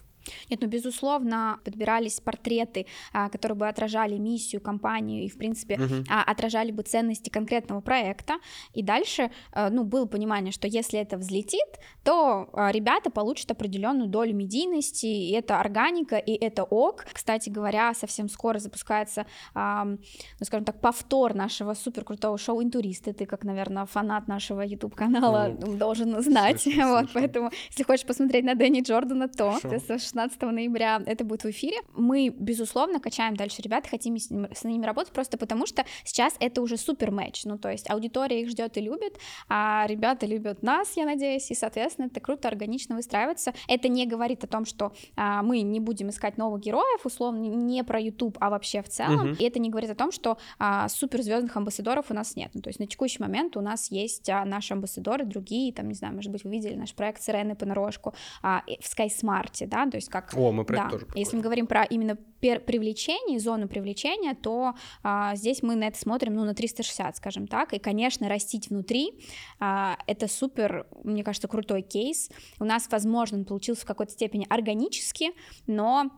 [0.51, 6.05] Нет, ну, безусловно, подбирались портреты, а, которые бы отражали миссию компании и, в принципе, угу.
[6.09, 8.35] отражали бы ценности конкретного проекта.
[8.75, 11.61] И дальше, а, ну, было понимание, что если это взлетит,
[12.05, 17.05] то ребята получат определенную долю медийности, и это органика, и это ок.
[17.13, 19.99] Кстати говоря, совсем скоро запускается, ну,
[20.43, 23.13] скажем так, повтор нашего супер крутого шоу «Интуристы».
[23.13, 26.63] Ты, как, наверное, фанат нашего YouTube-канала, ну, должен знать.
[26.63, 27.21] Слышно, вот, слышно.
[27.21, 29.71] поэтому, если хочешь посмотреть на Дэнни Джордана, то Хорошо.
[29.71, 29.81] ты
[30.13, 31.79] 16 ноября это будет в эфире.
[31.95, 36.35] Мы, безусловно, качаем дальше ребят, хотим с, ним, с ними работать просто потому, что сейчас
[36.39, 37.45] это уже супер матч.
[37.45, 41.55] Ну, то есть аудитория их ждет и любит, а ребята любят нас, я надеюсь, и,
[41.55, 43.55] соответственно, это круто, органично выстраивается.
[43.69, 47.83] Это не говорит о том, что а, мы не будем искать новых героев, условно, не
[47.83, 49.29] про YouTube, а вообще в целом.
[49.29, 49.37] Uh-huh.
[49.39, 52.51] И это не говорит о том, что а, суперзвездных амбассадоров у нас нет.
[52.53, 55.95] Ну, то есть на текущий момент у нас есть а, наши амбассадоры, другие, там, не
[55.95, 60.02] знаю, может быть, вы видели наш проект Сирены понарошку а, в SkySmart, да, то есть
[60.09, 60.33] как...
[60.37, 60.83] О, мы про да.
[60.83, 65.85] это тоже Если мы говорим про именно привлечение, зону привлечения, то а, здесь мы на
[65.85, 69.13] это смотрим, ну, на 360, скажем так, и, конечно, растить внутри,
[69.61, 72.31] а, это супер, мне кажется, крутой кейс.
[72.59, 75.31] У нас, возможно, он получился в какой-то степени органически,
[75.67, 76.11] но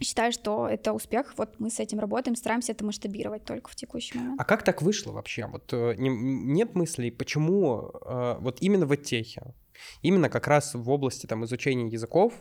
[0.00, 1.34] Считаю, что это успех.
[1.36, 4.40] Вот мы с этим работаем, стараемся это масштабировать только в текущий момент.
[4.40, 5.46] А как так вышло вообще?
[5.46, 9.54] Вот э, не, нет мыслей, почему э, вот именно в техе,
[10.00, 12.34] именно как раз в области там изучения языков,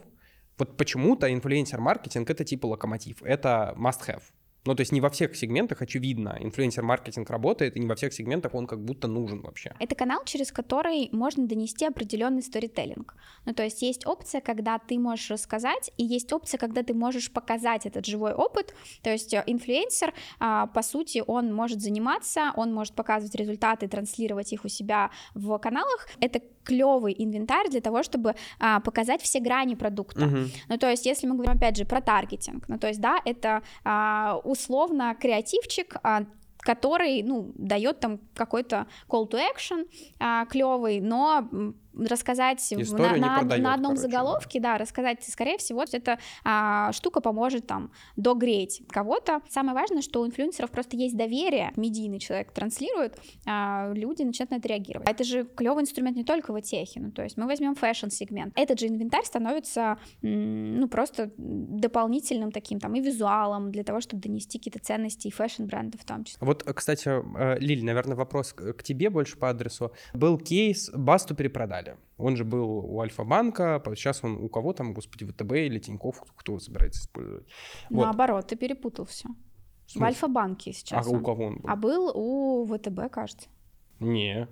[0.61, 4.21] вот почему-то инфлюенсер-маркетинг— это типа локомотив, это must-have.
[4.65, 8.53] Ну, то есть не во всех сегментах, очевидно, инфлюенсер-маркетинг работает, и не во всех сегментах
[8.53, 9.73] он как будто нужен вообще.
[9.79, 13.15] Это канал, через который можно донести определенный сторителлинг.
[13.45, 17.31] Ну, то есть есть опция, когда ты можешь рассказать, и есть опция, когда ты можешь
[17.31, 18.75] показать этот живой опыт.
[19.01, 24.53] То есть э, инфлюенсер, а, по сути, он может заниматься, он может показывать результаты, транслировать
[24.53, 26.07] их у себя в каналах.
[26.19, 30.25] Это клевый инвентарь для того, чтобы а, показать все грани продукта.
[30.25, 30.47] Uh-huh.
[30.69, 33.61] Ну, то есть, если мы говорим, опять же, про таргетинг, ну, то есть, да, это
[33.83, 36.25] а, условно креативчик, а,
[36.59, 39.87] который, ну, дает там какой-то call to action
[40.19, 41.49] а, клевый, но
[41.97, 44.77] рассказать Историю на, на, продает, на одном короче, заголовке, да.
[44.77, 49.41] рассказать, скорее всего, эта а, штука поможет там догреть кого-то.
[49.49, 54.55] Самое важное, что у инфлюенсеров просто есть доверие, медийный человек транслирует, а люди начинают на
[54.55, 55.09] это реагировать.
[55.09, 58.53] Это же клевый инструмент не только в техе, ну то есть мы возьмем fashion-сегмент.
[58.55, 64.57] Этот же инвентарь становится, ну просто дополнительным таким там и визуалом для того, чтобы донести
[64.57, 66.39] какие-то ценности и fashion-бренда в том числе.
[66.41, 69.91] Вот, кстати, э, Лиль, наверное, вопрос к тебе больше по адресу.
[70.13, 71.35] Был кейс, Басту
[71.81, 71.97] перепродали.
[72.17, 76.59] Он же был у Альфа-банка, сейчас он у кого там, господи, ВТБ или Тинькофф, кто
[76.59, 77.47] собирается использовать?
[77.89, 78.03] Вот.
[78.03, 79.29] Наоборот, ты перепутал все.
[79.93, 81.05] В Альфа-банке сейчас.
[81.05, 81.17] А он.
[81.17, 81.69] у кого он был?
[81.69, 83.49] А был у ВТБ, кажется.
[83.99, 84.47] Не,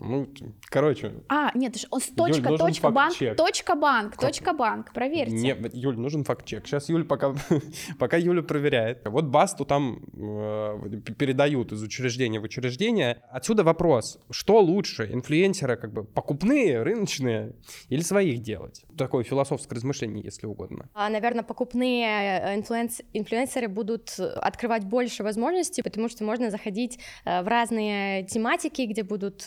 [0.00, 0.28] ну,
[0.64, 1.12] короче.
[1.28, 4.20] А, нет, он с точка, Юль, точка, банк, точка, банк, как?
[4.20, 5.36] точка, банк, проверьте.
[5.36, 6.66] Нет, Юль, нужен факт-чек.
[6.66, 7.34] Сейчас Юль пока,
[7.98, 9.02] пока Юля проверяет.
[9.04, 13.22] Вот Басту там э, передают из учреждения в учреждение.
[13.30, 17.54] Отсюда вопрос, что лучше, инфлюенсеры как бы покупные, рыночные
[17.88, 18.84] или своих делать?
[18.98, 20.88] Такое философское размышление, если угодно.
[20.94, 23.00] А, наверное, покупные э, инфлюенс...
[23.12, 29.44] инфлюенсеры будут открывать больше возможностей, потому что можно заходить э, в разные тематики, где будут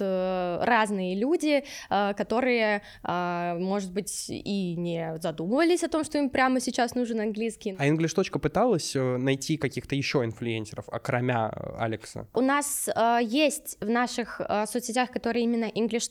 [0.61, 6.59] разные люди, э, которые, э, может быть, и не задумывались о том, что им прямо
[6.59, 7.75] сейчас нужен английский.
[7.77, 8.13] А English.
[8.39, 12.27] пыталась э, найти каких-то еще инфлюенсеров, окромя Алекса?
[12.33, 12.89] У нас
[13.21, 16.09] есть в наших соцсетях, которые именно English.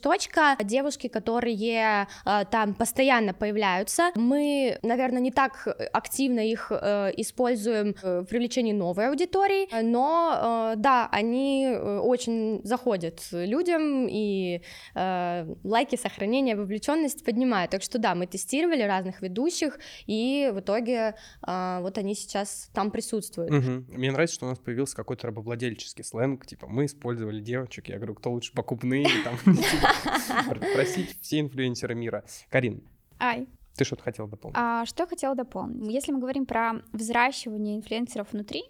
[0.63, 2.07] девушки, которые
[2.51, 4.11] там постоянно появляются.
[4.15, 12.61] Мы, наверное, не так активно их используем в привлечении новой аудитории, но да, они очень
[12.65, 14.63] заходят людям, и
[14.95, 17.71] э, лайки, сохранение, вовлеченность поднимают.
[17.71, 21.15] Так что да, мы тестировали разных ведущих, и в итоге
[21.47, 23.53] э, вот они сейчас там присутствуют.
[23.53, 23.97] Угу.
[23.97, 28.15] Мне нравится, что у нас появился какой-то рабовладельческий сленг, типа мы использовали девочек, я говорю,
[28.15, 29.37] кто лучше покупные, там,
[30.75, 32.25] просить все инфлюенсеры мира.
[32.51, 32.83] Карин.
[33.19, 33.47] Ай.
[33.77, 34.57] Ты что-то хотела дополнить?
[34.59, 35.93] А, что я хотела дополнить?
[35.93, 38.63] Если мы говорим про взращивание инфлюенсеров внутри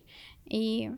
[0.45, 0.91] и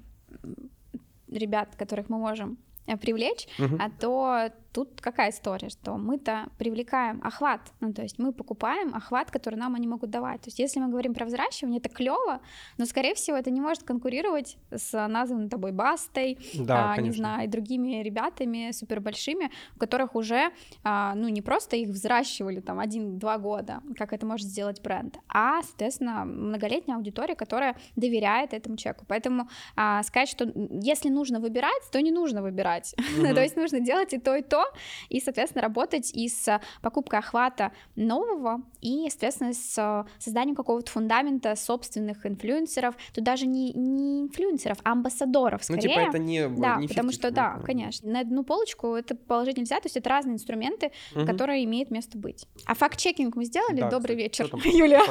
[1.29, 2.59] ребят, которых мы можем
[2.97, 3.77] привлечь, угу.
[3.79, 9.31] а то тут какая история, что мы-то привлекаем охват, ну то есть мы покупаем охват,
[9.31, 10.43] который нам они могут давать.
[10.43, 12.41] То есть если мы говорим про взращивание, это клево,
[12.77, 17.47] но скорее всего это не может конкурировать с названной тобой Бастой, да, а, не знаю,
[17.47, 20.53] и другими ребятами супер большими, у которых уже,
[20.85, 25.63] а, ну не просто их взращивали там один-два года, как это может сделать бренд, а
[25.63, 29.05] соответственно многолетняя аудитория, которая доверяет этому человеку.
[29.09, 33.35] Поэтому а, сказать, что если нужно выбирать, то не нужно выбирать, mm-hmm.
[33.35, 34.65] то есть нужно делать и то и то,
[35.09, 42.27] и, соответственно, работать и с покупкой охвата нового, и, соответственно, с созданием какого-то фундамента собственных
[42.27, 45.83] инфлюенсеров, тут даже не, не инфлюенсеров, а амбассадоров, скорее.
[45.83, 49.57] Ну, типа это не Да, не потому что, да, конечно, на одну полочку это положить
[49.57, 51.27] нельзя, то есть это разные инструменты, угу.
[51.27, 52.47] которые имеют место быть.
[52.65, 53.81] А факт-чекинг мы сделали?
[53.81, 55.03] Да, Добрый кстати, вечер, Юля.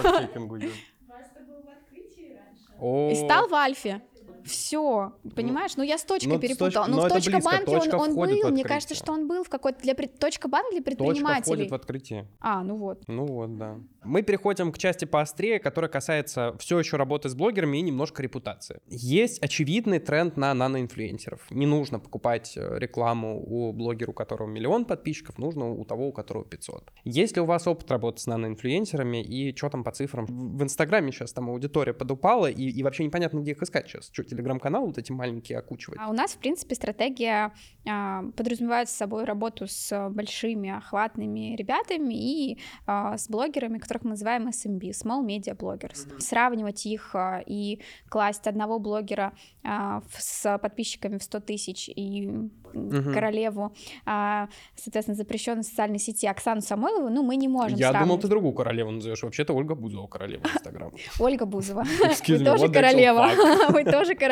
[2.80, 4.02] И стал в Альфе.
[4.48, 5.76] Все, понимаешь?
[5.76, 6.86] Ну, я с точкой ну, перепутала.
[6.88, 9.94] Но в точка банке он, он был, мне кажется, что он был в какой-то для
[9.94, 11.36] точка банк для предпринимателей.
[11.36, 12.28] Точка входит в открытие.
[12.40, 13.04] А, ну вот.
[13.08, 13.78] Ну вот, да.
[14.04, 18.80] Мы переходим к части поострее, которая касается все еще работы с блогерами и немножко репутации.
[18.88, 21.52] Есть очевидный тренд на наноинфлюенсеров.
[21.52, 26.12] Не нужно покупать э, рекламу у блогера, у которого миллион подписчиков, нужно у того, у
[26.14, 26.92] которого 500.
[27.04, 30.26] Есть ли у вас опыт работы с наноинфлюенсерами и что там по цифрам?
[30.26, 34.10] В Инстаграме сейчас там аудитория подупала, и, и вообще непонятно, где их искать сейчас.
[34.12, 36.00] Что, телеграм-канал вот эти маленькие окучивать?
[36.02, 37.52] А у нас, в принципе, стратегия
[37.90, 44.12] а, подразумевает с собой работу с большими охватными ребятами и а, с блогерами, которых мы
[44.12, 46.08] называем SMB, Small Media Bloggers.
[46.08, 46.20] Mm-hmm.
[46.20, 53.14] Сравнивать их а, и класть одного блогера в, с подписчиками в 100 тысяч и mm-hmm.
[53.14, 53.74] королеву,
[54.06, 58.08] а, соответственно, запрещенной социальной сети Оксану Самойлову, ну, мы не можем Я сравнивать.
[58.08, 59.24] думал, ты другую королеву назовешь.
[59.24, 60.92] Вообще-то Ольга Бузова королева Инстаграма.
[61.20, 61.84] Ольга Бузова.
[62.28, 63.30] Вы тоже королева.
[63.70, 64.27] Вы тоже королева.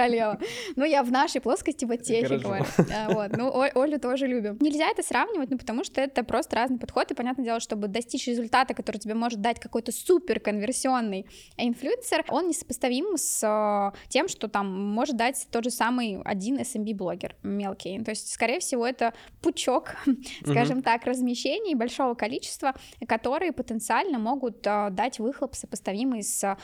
[0.76, 2.66] Ну, я в нашей плоскости в техе говорю.
[3.10, 3.38] Вот.
[3.38, 4.58] Ну, Олю тоже любим.
[4.60, 8.28] Нельзя это сравнивать, ну, потому что это просто разный подход, и понятное дело, чтобы достичь
[8.28, 11.26] результата, который тебе может дать какой-то супер конверсионный
[11.58, 17.36] инфлюенсер, он несопоставим с э, тем, что там может дать тот же самый один SMB-блогер
[17.44, 18.04] мелкий.
[18.04, 19.96] То есть, скорее всего, это пучок,
[20.46, 22.74] скажем так, размещений большого количества,
[23.08, 26.56] которые потенциально могут э, дать выхлоп сопоставимый с э,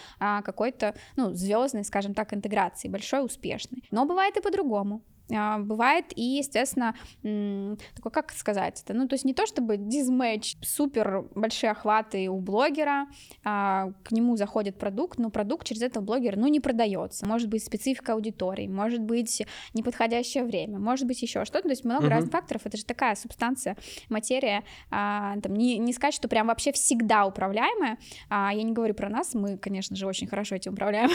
[0.44, 3.84] какой-то, ну, звездной, скажем так, интеграцией, большой, успешной.
[3.92, 5.02] Но бывает и по-другому.
[5.36, 10.58] А, бывает и, естественно, такой, как сказать это, ну, то есть не то чтобы дизмэч,
[10.62, 13.08] супер большие охваты у блогера,
[13.44, 17.26] а, к нему заходит продукт, но продукт через этого блогера, ну, не продается.
[17.26, 22.08] Может быть, специфика аудитории, может быть, неподходящее время, может быть, еще что-то, то есть много
[22.08, 22.10] uh-huh.
[22.10, 23.78] разных факторов, это же такая субстанция,
[24.10, 27.98] материя, а, там, не, не сказать, что прям вообще всегда управляемая,
[28.30, 31.10] я не говорю про нас, мы, конечно же, очень хорошо этим управляем,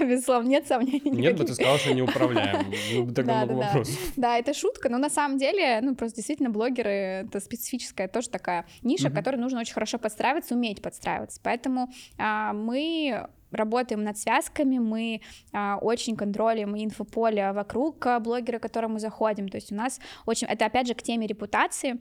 [0.00, 1.10] безусловно, нет сомнений.
[1.10, 3.98] Нет бы ты сказал, что не управляем, тогда вопросов.
[4.16, 6.90] Да, это шутка, но на самом деле, ну, просто действительно блогеры—
[7.26, 12.52] это специфическая тоже такая ниша, в которой нужно очень хорошо подстраиваться, уметь подстраиваться, поэтому а,
[12.52, 15.20] мы работаем над связками, мы
[15.52, 19.48] а, очень контролируем инфополе вокруг блогера, к которому заходим.
[19.48, 21.98] То есть у нас очень, это опять же к теме репутации,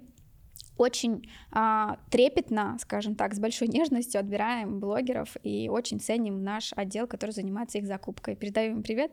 [0.78, 7.08] очень а, трепетно, скажем так, с большой нежностью отбираем блогеров и очень ценим наш отдел,
[7.08, 8.36] который занимается их закупкой.
[8.36, 9.12] Передаем им привет,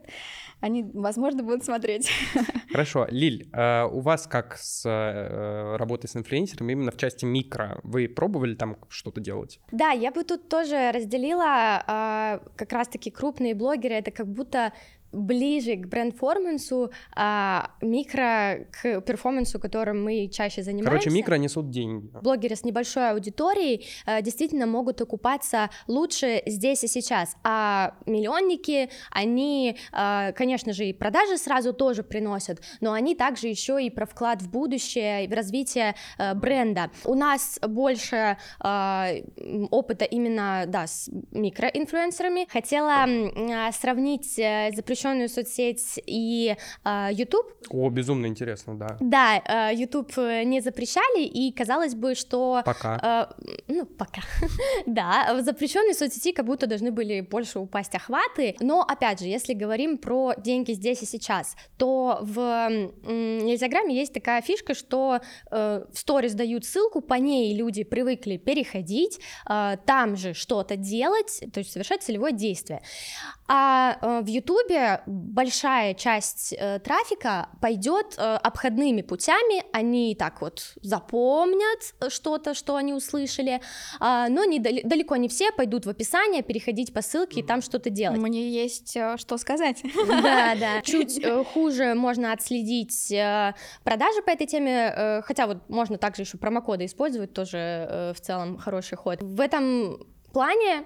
[0.59, 2.09] они, возможно, будут смотреть.
[2.71, 7.79] Хорошо, Лиль, а у вас как с а, работой с инфлюенсерами именно в части микро?
[7.83, 9.59] Вы пробовали там что-то делать?
[9.71, 14.73] Да, я бы тут тоже разделила а, как раз-таки крупные блогеры, это как будто
[15.15, 20.89] ближе к бренд-формансу, а микро к перформансу, которым мы чаще занимаемся.
[20.89, 22.09] Короче, микро несут деньги.
[22.21, 29.77] Блогеры с небольшой аудиторией а, действительно могут окупаться лучше здесь и сейчас, а миллионники, они,
[29.91, 34.41] а, конечно же, и продажи сразу тоже приносят, но они также еще и про вклад
[34.41, 36.91] в будущее, в развитие а, бренда.
[37.05, 39.09] У нас больше а,
[39.71, 42.47] опыта именно, да, с микроинфлюенсерами.
[42.51, 47.45] Хотела а, сравнить запрещенные запрещенную соцсеть и э, YouTube.
[47.69, 48.97] О, безумно интересно, да.
[48.99, 52.61] Да, э, YouTube не запрещали, и казалось бы, что...
[52.65, 53.29] Пока.
[53.37, 54.21] Э, ну, пока.
[54.85, 59.53] да, в запрещенной соцсети как будто должны были больше упасть охваты, но, опять же, если
[59.53, 65.19] говорим про деньги здесь и сейчас, то в Инстаграме есть такая фишка, что
[65.51, 71.43] э, в сторис дают ссылку, по ней люди привыкли переходить, э, там же что-то делать,
[71.53, 72.81] то есть совершать целевое действие.
[73.47, 80.73] А э, в Ютубе большая часть э, трафика пойдет э, обходными путями, они так вот
[80.81, 83.61] запомнят что-то, что они услышали,
[83.99, 87.89] э, но не, далеко не все пойдут в описание, переходить по ссылке и там что-то
[87.89, 88.19] делать.
[88.19, 89.81] Мне есть э, что сказать.
[90.07, 90.81] Да, да.
[90.81, 96.23] Чуть э, хуже можно отследить э, продажи по этой теме, э, хотя вот можно также
[96.23, 99.19] еще промокоды использовать, тоже э, в целом хороший ход.
[99.21, 100.85] В этом плане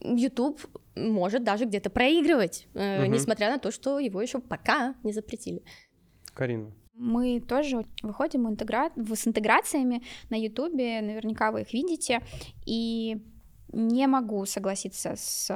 [0.00, 0.60] YouTube
[0.96, 3.06] может даже где-то проигрывать, угу.
[3.06, 5.62] несмотря на то, что его еще пока не запретили.
[6.34, 6.72] Карина.
[6.94, 8.90] Мы тоже выходим интегра...
[8.96, 12.20] с интеграциями на Ютубе, наверняка вы их видите,
[12.66, 13.22] и
[13.72, 15.48] не могу согласиться с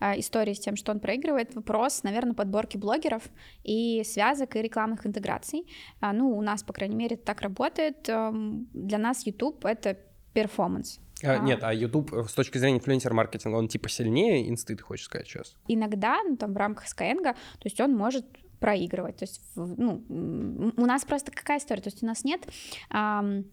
[0.00, 1.54] э, историей с тем, что он проигрывает.
[1.54, 3.22] Вопрос, наверное, подборки блогеров
[3.64, 5.66] и связок и рекламных интеграций.
[6.00, 8.10] А, ну, у нас, по крайней мере, так работает.
[8.10, 9.96] Эм, для нас YouTube— это
[10.34, 11.00] перформанс.
[11.22, 15.06] А, Нет, а YouTube э, с точки зрения инфлюенсер-маркетинга, он типа сильнее инсты, ты хочешь
[15.06, 15.56] сказать сейчас?
[15.68, 18.26] Иногда, ну, там, в рамках Skyeng, то есть он может
[18.58, 19.16] проигрывать.
[19.16, 21.82] То есть, ну, у нас просто какая история?
[21.82, 22.46] То есть у нас нет
[22.90, 23.44] ам,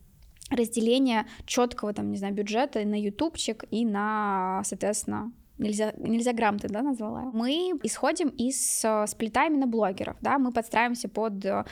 [0.52, 6.82] разделения четкого, там, не знаю, бюджета на ютубчик и на, соответственно, нельзя, нельзя грамоты, да,
[6.82, 7.30] назвала.
[7.34, 11.64] Мы исходим из э, сплита именно блогеров, да, мы подстраиваемся под э,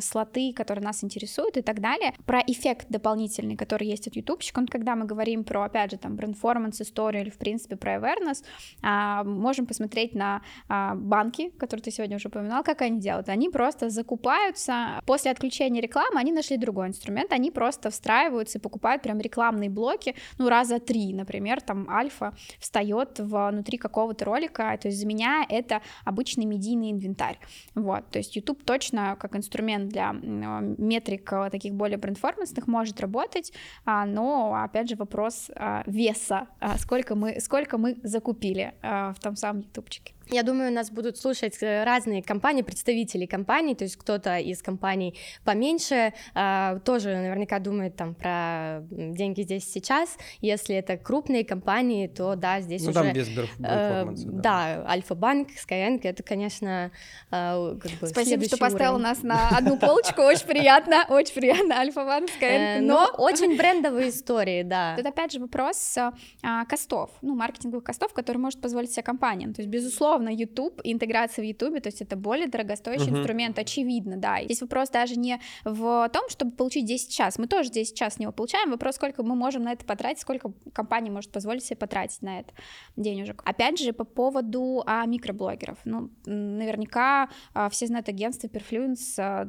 [0.00, 2.12] слоты, которые нас интересуют и так далее.
[2.26, 6.80] Про эффект дополнительный, который есть от ютубчика, когда мы говорим про, опять же, там, брендформанс
[6.80, 8.44] историю или, в принципе, про awareness,
[8.82, 13.28] а, можем посмотреть на а, банки, которые ты сегодня уже упоминал, как они делают.
[13.28, 19.02] Они просто закупаются, после отключения рекламы они нашли другой инструмент, они просто встраиваются и покупают
[19.02, 24.98] прям рекламные блоки, ну, раза три, например, там, Альфа встает внутри какого-то ролика, то есть
[24.98, 27.38] за меня это обычный медийный инвентарь,
[27.74, 33.52] вот, то есть YouTube точно как инструмент для метрик э, таких более брендформансных может работать,
[33.84, 39.36] а, но, опять же, вопрос а, веса, а, сколько мы, сколько мы закупили в том
[39.36, 40.14] самом ютубчике.
[40.32, 45.18] Я думаю, нас будут слушать э, разные компании, представители компаний, то есть кто-то из компаний
[45.44, 50.16] поменьше э, тоже наверняка думает там про деньги здесь сейчас.
[50.40, 53.02] Если это крупные компании, то да, здесь ну, уже...
[53.02, 54.06] там без э, да.
[54.14, 56.92] да, Альфа-банк, Skyeng, это, конечно,
[57.32, 62.28] э, как бы Спасибо, что поставил нас на одну полочку, очень приятно, очень приятно, Альфа-банк,
[62.40, 63.10] Skyeng, э, но...
[63.18, 64.94] Очень брендовые истории, да.
[64.96, 65.96] Тут опять же вопрос
[66.42, 69.48] а, костов, ну, маркетинговых костов, которые может позволить себе компания.
[69.48, 73.20] То есть, безусловно, безусловно, YouTube, интеграция в YouTube, то есть это более дорогостоящий uh-huh.
[73.20, 74.42] инструмент, очевидно, да.
[74.44, 78.18] Здесь вопрос даже не в том, чтобы получить 10 час, мы тоже 10 час с
[78.18, 82.22] него получаем, вопрос, сколько мы можем на это потратить, сколько компания может позволить себе потратить
[82.22, 82.52] на это
[82.96, 83.42] денежек.
[83.44, 89.48] Опять же, по поводу а, микроблогеров, ну, наверняка а, все знают агентство Perfluence, а,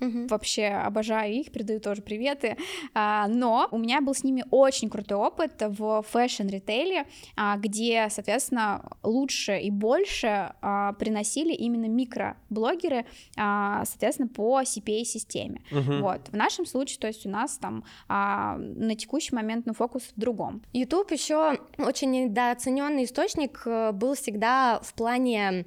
[0.00, 0.26] Угу.
[0.28, 2.56] Вообще обожаю их, передаю тоже приветы.
[2.94, 8.82] А, но у меня был с ними очень крутой опыт в fashion-ритейле, а, где, соответственно,
[9.02, 15.62] лучше и больше а, приносили именно микроблогеры, а, соответственно, по CPA-системе.
[15.70, 15.98] Угу.
[16.00, 16.28] Вот.
[16.28, 20.20] В нашем случае, то есть у нас там а, на текущий момент ну, фокус в
[20.20, 20.62] другом.
[20.72, 25.66] YouTube еще очень недооцененный источник э, был всегда в плане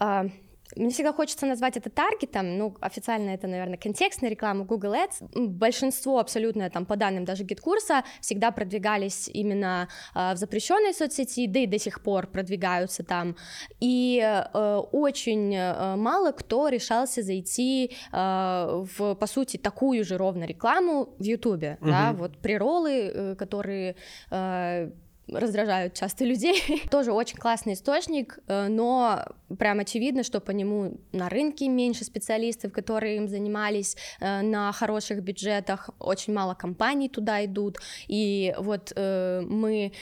[0.00, 0.28] э,
[0.76, 5.46] мне всегда хочется назвать это таргетом, ну, официально это, наверное, контекстная реклама Google Ads.
[5.48, 11.60] Большинство абсолютно, там, по данным даже GetCourse-а, всегда продвигались именно э, в запрещенной соцсети, да
[11.60, 13.36] и до сих пор продвигаются там.
[13.80, 20.44] И э, очень э, мало кто решался зайти э, в, по сути, такую же ровно
[20.44, 21.90] рекламу в Ютубе, угу.
[21.90, 23.96] да, вот приролы, э, которые
[24.30, 24.90] э,
[25.28, 26.82] раздражают часто людей.
[26.90, 29.24] Тоже очень классный источник, э, но
[29.58, 35.22] прям очевидно, что по нему на рынке меньше специалистов, которые им занимались э, на хороших
[35.22, 39.92] бюджетах, очень мало компаний туда идут, и вот э, мы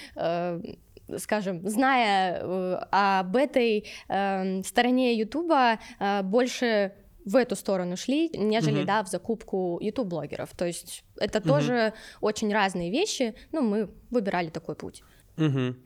[1.18, 2.38] скажем, зная
[2.90, 5.78] об этой стороне Ютуба,
[6.22, 6.92] больше
[7.24, 8.86] в эту сторону шли, нежели, угу.
[8.86, 10.50] да, в закупку YouTube-блогеров.
[10.56, 11.48] То есть это угу.
[11.48, 15.02] тоже очень разные вещи, но мы выбирали такой путь.
[15.36, 15.76] Угу.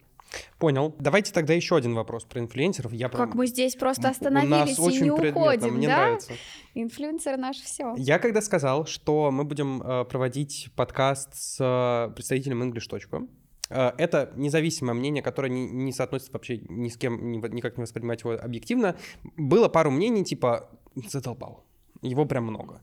[0.59, 0.95] Понял.
[0.99, 2.93] Давайте тогда еще один вопрос про инфлюенсеров.
[2.93, 3.27] Я прям...
[3.27, 5.97] Как мы здесь просто остановились и не уходим, Мне да?
[5.97, 6.33] нравится.
[6.75, 7.95] Инфлюенсер наш все.
[7.97, 13.29] Я когда сказал, что мы будем э, проводить подкаст с э, представителем English.
[13.71, 17.83] Э, это независимое мнение, которое не, не соотносится вообще ни с кем, ни, никак не
[17.83, 18.97] воспринимать его объективно.
[19.37, 20.71] Было пару мнений, типа,
[21.09, 21.66] задолбал
[22.07, 22.81] его прям много.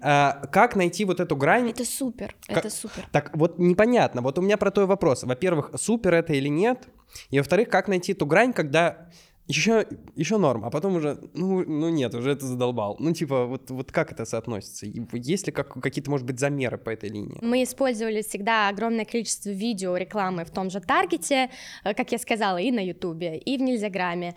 [0.00, 1.70] А, как найти вот эту грань?
[1.70, 2.58] Это супер, как...
[2.58, 3.08] это супер.
[3.12, 5.24] Так вот непонятно, вот у меня про то вопрос.
[5.24, 6.88] Во-первых, супер это или нет?
[7.30, 9.08] И во-вторых, как найти эту грань, когда
[9.48, 12.96] еще, еще норм, а потом уже, ну, ну нет, уже это задолбал.
[12.98, 14.86] Ну, типа, вот, вот как это соотносится?
[15.12, 17.38] Есть ли как, какие-то, может быть, замеры по этой линии?
[17.42, 21.50] Мы использовали всегда огромное количество видео рекламы в том же Таргете,
[21.84, 24.34] э, как я сказала, и на Ютубе, и в Нельзяграме.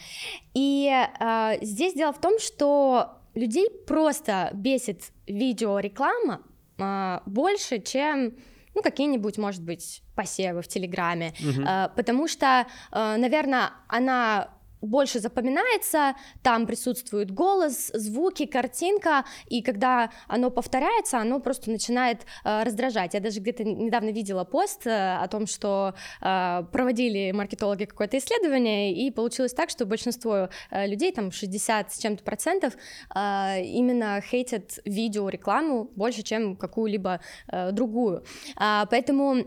[0.54, 6.42] И э, здесь дело в том, что людей просто бесит видеореклама
[6.78, 8.34] а, больше, чем
[8.76, 11.64] ну, какие-нибудь, может быть, посевы в Телеграме, угу.
[11.66, 14.50] а, потому что, а, наверное, она
[14.82, 22.64] больше запоминается, там присутствует голос, звуки, картинка, и когда оно повторяется, оно просто начинает э,
[22.64, 23.14] раздражать.
[23.14, 28.94] Я даже где-то недавно видела пост э, о том, что э, проводили маркетологи какое-то исследование,
[28.94, 32.74] и получилось так, что большинство э, людей, там 60 с чем-то процентов,
[33.14, 38.24] э, именно хейтят видеорекламу больше, чем какую-либо э, другую.
[38.60, 39.46] Э, поэтому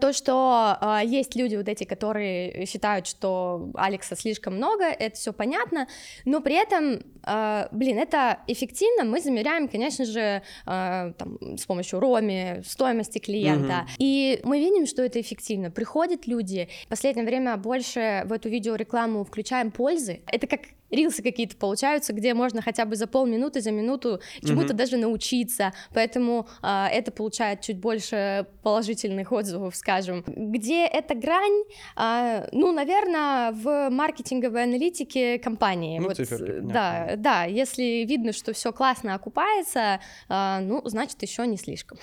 [0.00, 5.32] то, что э, есть люди вот эти, которые считают, что Алекса слишком много, это все
[5.32, 5.86] понятно,
[6.24, 12.00] но при этом, э, блин, это эффективно, мы замеряем, конечно же, э, там, с помощью
[12.00, 13.96] Роми, стоимости клиента, mm-hmm.
[13.98, 15.70] и мы видим, что это эффективно.
[15.70, 21.56] Приходят люди, в последнее время больше в эту видеорекламу включаем пользы, это как рилсы какие-то
[21.56, 24.76] получаются, где можно хотя бы за полминуты, за минуту чему-то mm-hmm.
[24.76, 30.24] даже научиться, поэтому э, это получает чуть больше положительных отзывов, скажем.
[30.26, 31.64] Где эта грань?
[31.96, 35.98] Э, ну, наверное, в маркетинговой аналитике компании.
[35.98, 41.46] Ну, вот, циферки, да, да, если видно, что все классно окупается, э, ну, значит, еще
[41.46, 41.98] не слишком.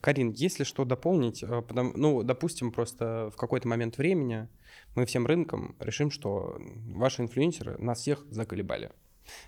[0.00, 4.48] Карин, если что дополнить, потому, ну, допустим, просто в какой-то момент времени
[4.94, 6.58] мы всем рынком решим, что
[6.94, 8.90] ваши инфлюенсеры нас всех заколебали.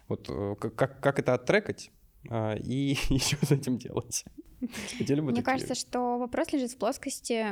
[0.09, 4.25] Вот э, как, как это оттрекать а, и еще с этим делать?
[4.99, 5.45] Хотели бы Мне такие?
[5.45, 7.47] кажется, что вопрос лежит в плоскости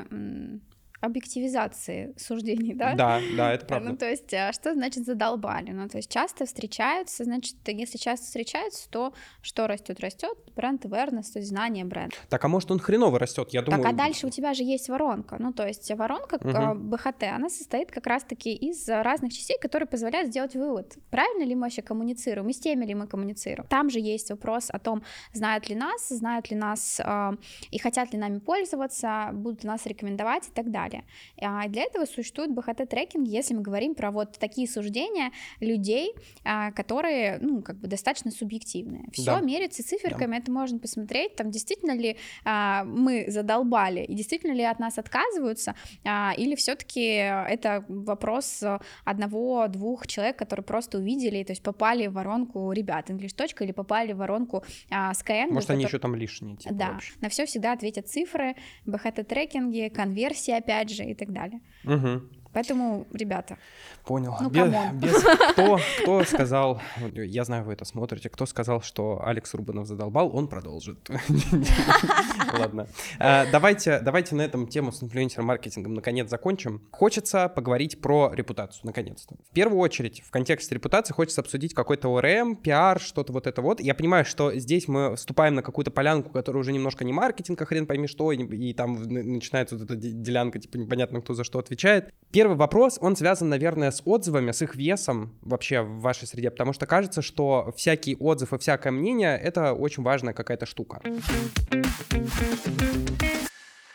[1.00, 2.94] объективизации суждений, да?
[2.94, 3.90] Да, да, это правда.
[3.90, 5.70] Ну, то есть, а что значит задолбали?
[5.70, 10.00] Ну, то есть, часто встречаются, значит, если часто встречаются, то что растет?
[10.00, 12.16] Растет бренд awareness, то есть знание бренда.
[12.28, 13.50] Так, а может, он хреново растет?
[13.52, 13.82] Я думаю...
[13.82, 15.36] Так, а дальше у тебя же есть воронка.
[15.38, 16.74] Ну, то есть, воронка угу.
[16.74, 21.62] БХТ, она состоит как раз-таки из разных частей, которые позволяют сделать вывод, правильно ли мы
[21.62, 23.68] вообще коммуницируем, и с теми ли мы коммуницируем.
[23.68, 27.30] Там же есть вопрос о том, знают ли нас, знают ли нас э,
[27.70, 30.87] и хотят ли нами пользоваться, будут ли нас рекомендовать и так далее.
[30.90, 31.06] Далее.
[31.40, 35.30] А для этого существует БХТ-трекинг, если мы говорим про вот такие суждения
[35.60, 36.12] людей,
[36.44, 39.04] а, которые, ну, как бы достаточно субъективные.
[39.12, 39.40] Все Да.
[39.40, 44.78] меряется циферками, это можно посмотреть, там действительно ли а, мы задолбали, и действительно ли от
[44.78, 45.74] нас отказываются,
[46.04, 48.62] а, или все-таки это вопрос
[49.04, 53.34] одного-двух человек, которые просто увидели, то есть попали в воронку ребят English.
[53.34, 55.50] точка или попали в воронку Skyeng.
[55.50, 57.12] Может, они который- еще там лишние, типа, да, вообще.
[57.20, 58.54] на все всегда ответят цифры,
[58.86, 61.60] BHT-трекинги, конверсии, опять же, и так далее.
[61.82, 62.30] Мгм.
[62.52, 63.56] Поэтому, ребята,
[64.04, 64.34] Понял.
[64.40, 64.98] Ну, Без- come on.
[64.98, 65.22] без-
[65.52, 66.80] кто, кто сказал,
[67.12, 70.98] я знаю, вы это смотрите, кто сказал, что Алекс Рубанов задолбал, он продолжит.
[72.58, 72.86] Ладно.
[73.18, 76.82] А, Давайте, давайте на этом тему с инфлюенсер-маркетингом наконец закончим.
[76.90, 79.36] Хочется поговорить про репутацию, наконец-то.
[79.50, 83.80] В первую очередь, в контексте репутации хочется обсудить какой-то ОРМ, пиар, что-то вот это вот.
[83.80, 87.64] Я понимаю, что здесь мы вступаем на какую-то полянку, которая уже немножко не маркетинг, а
[87.66, 91.44] хрен пойми что, и, и там начинается вот эта де- делянка, типа непонятно, кто за
[91.44, 92.12] что отвечает.
[92.38, 96.72] Первый вопрос, он связан, наверное, с отзывами, с их весом вообще в вашей среде, потому
[96.72, 101.02] что кажется, что всякий отзыв и всякое мнение— это очень важная какая-то штука.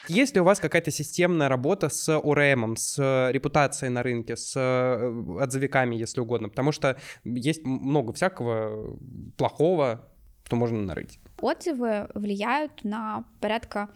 [0.09, 5.39] Есть ли у вас какая-то системная работа с ОРМ, с репутацией на рынке, с э,
[5.41, 6.49] отзывиками, если угодно?
[6.49, 8.99] Потому что есть много всякого
[9.37, 10.09] плохого,
[10.43, 11.17] что можно нарыть.
[11.39, 13.87] отзывы влияют на порядка,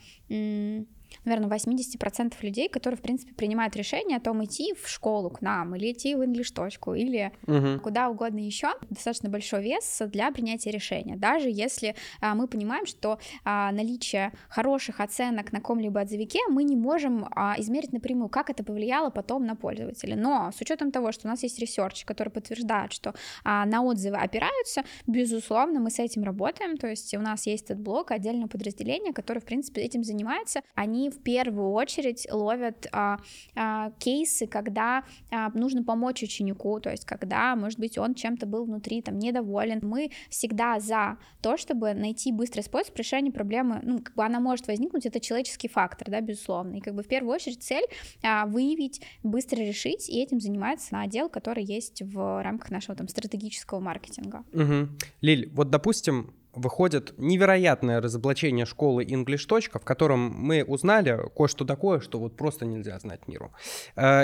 [1.26, 5.76] наверное, 80% людей, которые, в принципе, принимают решение о том, идти в школу к нам,
[5.76, 6.54] или идти в English.
[6.54, 7.80] точку, или Мгм.
[7.80, 11.16] куда угодно еще, достаточно большой вес для принятия решения.
[11.16, 16.76] Даже если а, мы понимаем, что а, наличие хороших оценок на каком-либо отзывике мы не
[16.76, 20.16] можем а, измерить напрямую, как это повлияло потом на пользователя.
[20.16, 23.14] Но с учетом того, что у нас есть research, который подтверждает, что
[23.44, 26.78] а, на отзывы опираются, безусловно, мы с этим работаем.
[26.78, 30.62] То есть у нас есть этот блок, отдельное подразделение, которое, в принципе, этим занимается.
[30.76, 33.20] Они в первую очередь ловят а,
[33.56, 38.66] а, кейсы, когда а, нужно помочь ученику, то есть когда, может быть, он чем-то был
[38.66, 39.80] внутри там недоволен.
[39.82, 44.68] Мы всегда за то, чтобы найти быстрый способ решения проблемы, ну, как бы она может
[44.68, 46.76] возникнуть, это человеческий фактор, да, безусловно.
[46.76, 47.86] И как бы в первую очередь цель
[48.24, 53.08] а, выявить, быстро решить, и этим занимается на отдел, который есть в рамках нашего там
[53.08, 54.44] стратегического маркетинга.
[54.52, 54.98] Мгм.
[55.22, 59.48] Лиль, вот, допустим, выходит невероятное разоблачение школы English.
[59.80, 63.54] в котором мы узнали кое-что такое, что вот просто нельзя знать миру.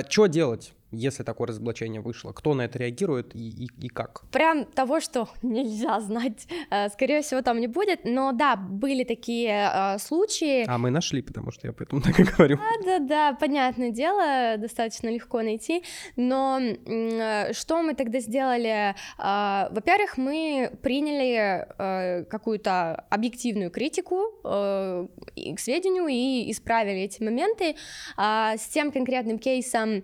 [0.09, 2.31] что делать, если такое разоблачение вышло?
[2.31, 4.23] Кто на это реагирует и, и, и как?
[4.31, 8.01] Прям того, что нельзя знать, э, скорее всего, там не будет.
[8.05, 10.65] Но да, были такие э, случаи.
[10.67, 12.59] А мы нашли, потому что я поэтому так и говорю.
[12.85, 15.83] Да-да, понятное дело, достаточно легко найти.
[16.15, 18.95] Но э, что мы тогда сделали?
[19.17, 27.75] Во-первых, мы приняли какую-то объективную критику к сведению и исправили эти моменты.
[28.17, 30.03] А, С тем конкретным кейсом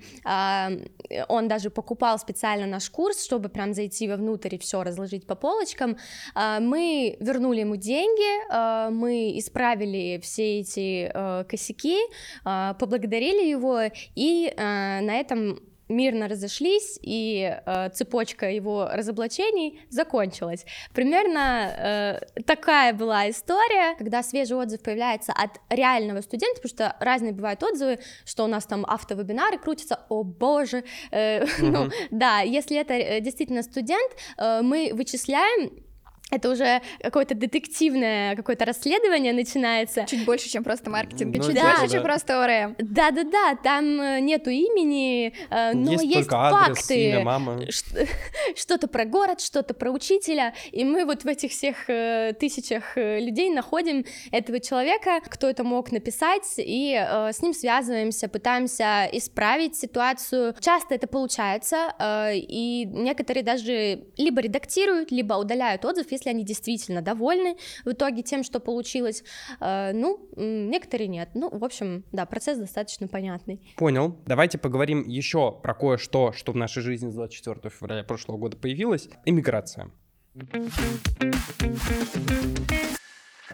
[1.27, 5.97] он даже покупал специально наш курс, чтобы прям зайти вовнутрь и все разложить по полочкам.
[6.35, 11.97] А, Мы вернули ему деньги, а, мы исправили все эти э, косяки,
[12.43, 13.81] а, поблагодарили его,
[14.15, 14.61] и э,
[15.01, 15.59] на этом
[15.89, 20.65] мирно разошлись, и э, цепочка его разоблачений закончилась.
[20.93, 27.33] Примерно э, такая была история, когда свежий отзыв появляется от реального студента, потому что разные
[27.33, 32.93] бывают отзывы, что у нас там автовебинары крутятся, о боже, э, ну да, если это
[32.93, 35.88] э, действительно студент, э, мы вычисляем
[36.31, 40.05] это уже какое-то детективное какое-то расследование начинается.
[40.07, 41.87] Чуть больше, чем просто маркетинг, Ну, чуть типа, больше, да.
[41.87, 42.75] чем просто ОРМ.
[42.79, 47.09] Да-да-да, там э, нету имени, э, но есть, есть, адрес, факты.
[47.09, 47.59] имя, мама.
[47.71, 48.05] Ш-
[48.55, 53.49] Что-то про город, что-то про учителя, и мы вот в этих всех э, тысячах людей
[53.49, 56.93] находим этого человека, кто это мог написать, и
[57.31, 60.55] с ним связываемся, пытаемся исправить ситуацию.
[60.59, 61.93] Часто это получается,
[62.33, 67.55] и некоторые даже либо редактируют, либо удаляют отзыв, если они действительно довольны
[67.85, 69.23] в итоге тем, что получилось.
[69.59, 71.29] Э, ну, некоторые нет.
[71.33, 73.61] Ну, в общем, да, процесс достаточно понятный.
[73.77, 74.17] Понял.
[74.25, 79.09] Давайте поговорим еще про кое-что, что в нашей жизни с 24 февраля прошлого года появилось.
[79.25, 79.91] Иммиграция.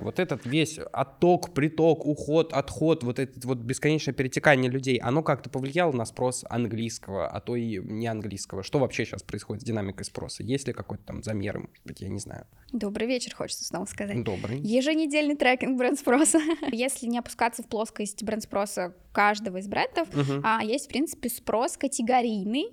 [0.01, 5.49] Вот этот весь отток, приток, уход, отход, вот это вот бесконечное перетекание людей, оно как-то
[5.49, 8.63] повлияло на спрос английского, а то и не английского.
[8.63, 10.43] Что вообще сейчас происходит с динамикой спроса?
[10.43, 12.45] Есть ли какой-то там замер, может быть, я не знаю.
[12.71, 14.23] Добрый вечер, хочется снова сказать.
[14.23, 14.59] Добрый.
[14.59, 16.39] Еженедельный трекинг бренд-спроса.
[16.71, 20.41] Если не опускаться в плоскость бренд-спроса каждого из брендов, Мгм.
[20.43, 22.65] а, есть, в принципе, спрос категорийный,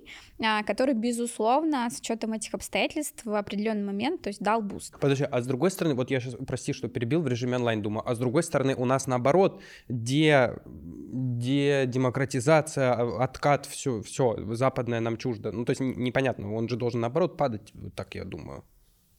[0.65, 4.99] который, безусловно, с учетом этих обстоятельств в определенный момент, то есть дал буст.
[4.99, 7.81] Подожди, а с другой стороны, вот я сейчас, прости, что перебиваю, забил в режиме онлайн,
[7.81, 8.03] думаю.
[8.05, 14.99] А с другой стороны, у нас наоборот, де, де демократизация, а, откат, все, все, западное
[14.99, 15.51] нам чуждо.
[15.51, 18.63] Ну, то есть непонятно, он же должен наоборот падать, так я думаю.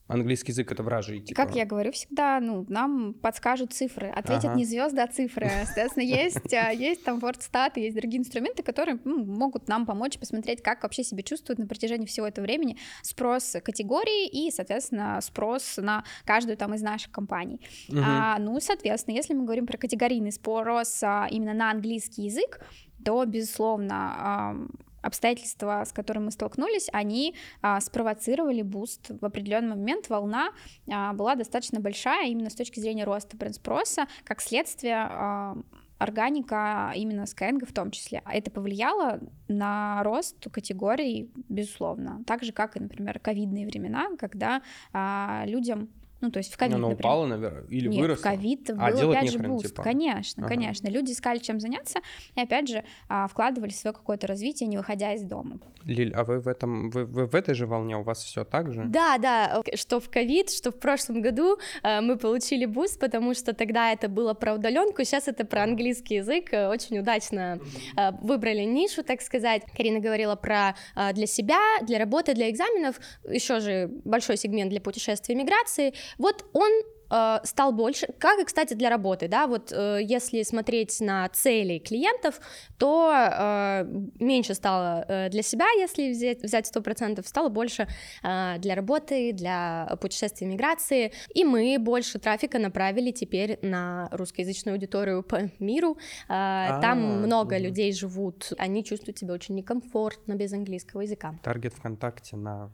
[0.06, 1.20] Английский язык это вражий.
[1.20, 1.42] Типа.
[1.42, 4.08] Как я говорю всегда, ну, нам подскажут цифры.
[4.08, 4.54] Ответят ага.
[4.54, 5.50] не звезды, а цифры.
[5.64, 10.62] Соответственно, есть, а, есть там WordStat, есть другие инструменты, которые ну, могут нам помочь посмотреть,
[10.62, 16.04] как вообще себя чувствуют на протяжении всего этого времени спрос категории и, соответственно, спрос на
[16.26, 17.60] каждую там из наших компаний.
[17.88, 18.00] Угу.
[18.04, 22.60] А, ну, соответственно, если мы говорим про категорийный спрос а, именно на английский язык,
[23.02, 24.68] то, безусловно,
[25.04, 29.10] обстоятельства, с которыми мы столкнулись, они а, спровоцировали буст.
[29.20, 30.50] В определенный момент волна
[30.90, 35.56] а, была достаточно большая именно с точки зрения роста бренд-спроса, как следствие а,
[35.98, 38.22] органика именно Skyeng в том числе.
[38.26, 42.22] Это повлияло на рост категорий, безусловно.
[42.26, 45.88] Так же, как и, например, ковидные времена, когда а, людям
[46.20, 47.00] ну, то есть в ковид, Она например.
[47.00, 48.20] упала, наверное, или Нет, выросла?
[48.20, 49.66] в ковид а, был опять же буст.
[49.66, 49.82] Типа.
[49.82, 50.54] Конечно, ага.
[50.54, 50.88] конечно.
[50.88, 52.00] Люди искали чем заняться,
[52.34, 55.58] и опять же а, вкладывали в свое какое-то развитие, не выходя из дома.
[55.84, 58.72] Лиль, а вы в этом, вы, вы в этой же волне, у вас все так
[58.72, 58.84] же?
[58.86, 63.52] Да, да, что в ковид, что в прошлом году э, мы получили буст, потому что
[63.52, 67.60] тогда это было про удаленку, сейчас это про английский язык, очень удачно
[67.98, 69.62] э, выбрали нишу, так сказать.
[69.76, 70.74] Карина говорила про
[71.12, 72.98] для себя, для работы, для экзаменов,
[73.28, 76.70] еще же большой сегмент для путешествий и миграции, вот он
[77.10, 81.78] э, стал больше, как и, кстати, для работы, да, вот э, если смотреть на цели
[81.78, 82.40] клиентов,
[82.78, 83.84] то э,
[84.20, 87.88] меньше стало э, для себя, если взять, взять 100%, стало больше
[88.22, 95.22] э, для работы, для путешествий, миграции, и мы больше трафика направили теперь на русскоязычную аудиторию
[95.22, 95.96] по миру,
[96.28, 101.34] э, там много людей живут, они чувствуют себя очень некомфортно без английского языка.
[101.42, 102.70] Таргет ВКонтакте на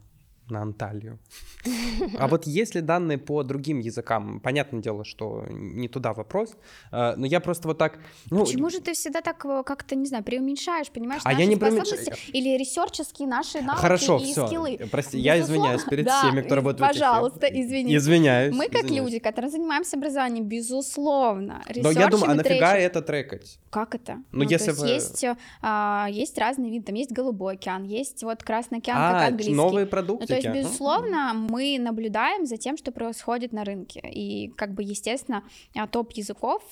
[0.51, 1.19] на Анталию.
[2.19, 6.55] А вот если данные по другим языкам, понятное дело, что не туда вопрос,
[6.91, 7.99] э, но я просто вот так...
[8.29, 11.55] Ну, Почему же ты всегда так э, как-то, не знаю, преуменьшаешь, понимаешь, а я не
[11.55, 12.15] преуменьшаю.
[12.33, 14.47] или ресерческие наши навыки Хорошо, и все.
[14.47, 14.79] скиллы?
[14.91, 17.95] Прости, я извиняюсь перед да, всеми, кто работает Пожалуйста, извини.
[17.95, 18.55] Извиняюсь.
[18.55, 19.05] Мы как извиняюсь.
[19.05, 23.59] люди, которые занимаемся образованием, безусловно, Но я думаю, а нафига это трекать?
[23.69, 24.15] Как это?
[24.31, 24.87] Ну, ну если вы...
[24.87, 25.25] есть,
[25.61, 29.53] а, есть разные виды, там есть голубой океан, есть вот красный океан, а, как английский.
[29.53, 30.25] новые продукты.
[30.29, 34.01] Ну, есть, безусловно, мы наблюдаем за тем, что происходит на рынке.
[34.01, 35.43] И, как бы, естественно,
[35.75, 36.63] а, топ языков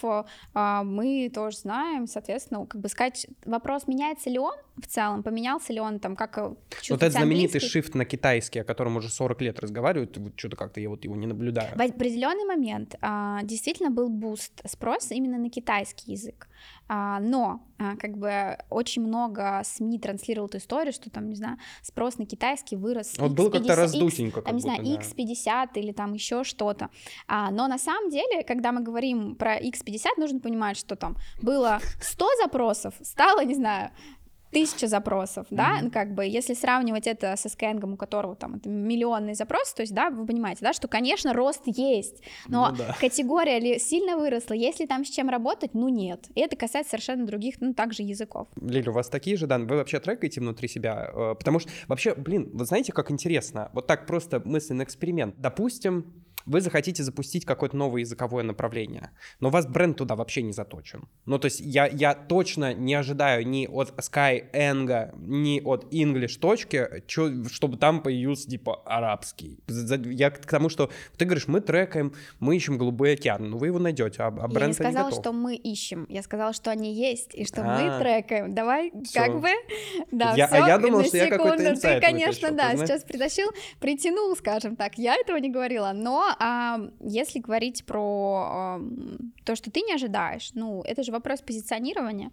[0.53, 5.74] а, мы тоже знаем, соответственно, как бы сказать, вопрос, меняется ли он в целом, поменялся
[5.74, 6.57] ли он там, как Вот
[6.89, 11.03] этот знаменитый shift на китайский, о котором уже 40 лет разговаривают, что-то как-то я вот
[11.03, 11.76] его не наблюдаю.
[11.76, 12.95] В определенный момент
[13.43, 16.47] действительно был буст спроса именно на китайский язык.
[16.91, 21.57] А, но а, как бы очень много СМИ транслировал эту историю, что там, не знаю,
[21.83, 23.13] спрос на китайский вырос.
[23.19, 24.41] Вот было как-то раздутенько.
[24.41, 24.89] Там, не знаю, да.
[24.89, 26.89] x50 или там еще что-то.
[27.27, 31.79] А, но на самом деле, когда мы говорим про X50, нужно понимать, что там было
[32.01, 33.91] 100 запросов, стало, не знаю,
[34.51, 35.55] тысяча запросов, mm-hmm.
[35.55, 39.73] да, ну, как бы, если сравнивать это со Skyeng, у которого там это миллионный запрос,
[39.73, 42.95] то есть, да, вы понимаете, да, что, конечно, рост есть, но ну, да.
[42.99, 47.25] категория ли сильно выросла, если там с чем работать, ну, нет, и это касается совершенно
[47.25, 48.47] других, ну, также языков.
[48.59, 52.15] Лиля, у вас такие же данные, вы вообще трекаете внутри себя, э, потому что, вообще,
[52.15, 56.05] блин, вы знаете, как интересно, вот так просто мысленный эксперимент, допустим,
[56.49, 61.07] вы захотите запустить какое-то новое языковое направление, но у вас бренд туда вообще не заточен.
[61.25, 67.03] Ну, то есть я, я точно не ожидаю ни от Skyeng, ни от English точки,
[67.05, 69.59] чё, чтобы там появился, типа, арабский.
[69.67, 73.77] Я к тому, что ты говоришь, мы трекаем, мы ищем голубой океан, ну, вы его
[73.77, 76.93] найдете, а, а бренд Я не сказала, не что мы ищем, я сказала, что они
[76.93, 77.79] есть, и что А-а-а.
[77.79, 77.99] мы а.
[77.99, 78.55] трекаем.
[78.55, 79.19] Давай, всё.
[79.19, 79.49] как бы,
[80.11, 84.35] да, я, всё, А я думал, что я какой-то Ты, конечно, да, сейчас притащил, притянул,
[84.35, 88.79] скажем так, я этого не говорила, но а если говорить про
[89.43, 92.31] то, что ты не ожидаешь, ну, это же вопрос позиционирования.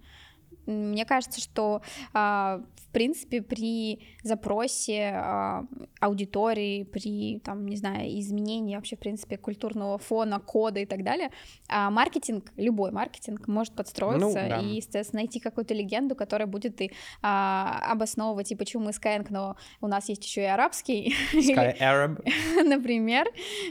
[0.67, 5.65] Мне кажется, что, а, в принципе, при запросе а,
[6.01, 11.31] аудитории, при, там, не знаю, изменении вообще, в принципе, культурного фона, кода и так далее,
[11.69, 14.61] а, маркетинг, любой маркетинг может подстроиться ну, да.
[14.61, 16.91] и, естественно, найти какую-то легенду, которая будет и
[17.23, 21.15] обосновывать, и почему мы Skyeng, но у нас есть еще и арабский.
[21.33, 22.23] Sky Arab.
[22.65, 23.27] Например,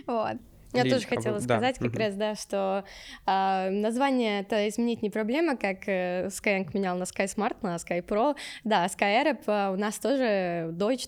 [0.08, 0.38] вот.
[0.76, 1.86] Я Лиль, тоже хотела сказать да.
[1.86, 2.00] как угу.
[2.00, 2.84] раз, да, что
[3.26, 8.06] э, название это изменить не проблема, как э, Skyeng менял на Sky Smart, на Sky
[8.06, 8.36] Pro.
[8.64, 11.06] Да, Sky Arab э, у нас тоже Deutsch.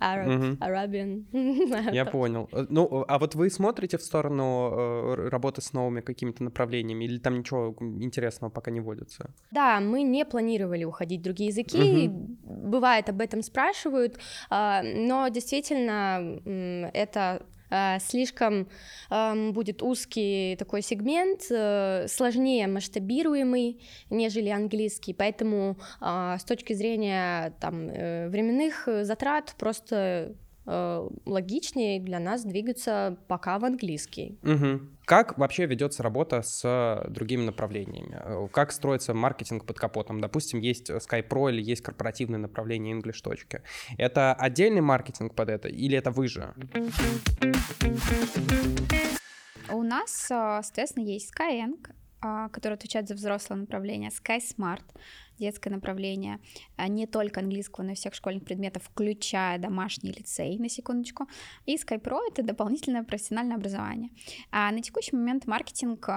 [0.00, 0.64] Arab, угу.
[0.64, 1.24] Arabian.
[1.92, 2.48] Я понял.
[2.52, 7.18] Э, ну, а вот вы смотрите в сторону э, работы с новыми какими-то направлениями, или
[7.18, 9.30] там ничего интересного пока не вводится?
[9.50, 12.08] Да, мы не планировали уходить в другие языки.
[12.08, 12.68] Угу.
[12.68, 14.18] Бывает, об этом спрашивают,
[14.50, 16.40] э, но действительно
[16.92, 17.57] это э,
[18.00, 18.68] слишком
[19.10, 27.54] э, будет узкий такой сегмент, э, сложнее масштабируемый, нежели английский, поэтому э, с точки зрения
[27.60, 30.34] там, э, временных затрат просто
[30.70, 34.38] Э, логичнее для нас двигаться пока в английский.
[34.42, 34.80] Угу.
[35.06, 38.20] Как вообще ведется работа с другими направлениями?
[38.22, 40.20] Э, как строится маркетинг под капотом?
[40.20, 43.22] Допустим, есть Skype Pro или есть корпоративное направление English.
[43.22, 43.62] Точки.
[43.96, 46.54] Это отдельный маркетинг под это или это вы же?
[49.70, 51.78] У нас, соответственно, есть Skyeng,
[52.20, 54.84] а, который отвечает за взрослое направление, SkySmart
[55.38, 56.40] детское направление,
[56.76, 61.28] а, не только английского, но и всех школьных предметов, включая домашний лицей, на секундочку.
[61.66, 64.10] И SkyPro— это дополнительное профессиональное образование.
[64.50, 66.08] А на текущий момент маркетинг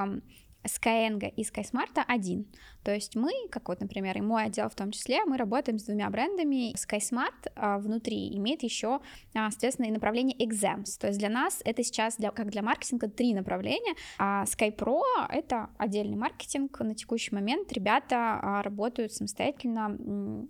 [0.64, 2.46] Skyeng и SkySmart один.
[2.84, 5.84] То есть мы, как вот, например, и мой отдел в том числе, мы работаем с
[5.84, 6.74] двумя брендами.
[6.76, 9.00] SkySmart а, внутри имеет еще,
[9.34, 11.00] а, соответственно, и направление exams.
[11.00, 13.96] То есть для нас это сейчас, для, как для маркетинга, три направления.
[14.18, 16.80] А SkyPro— это отдельный маркетинг.
[16.80, 19.98] На текущий момент ребята а, работают самостоятельно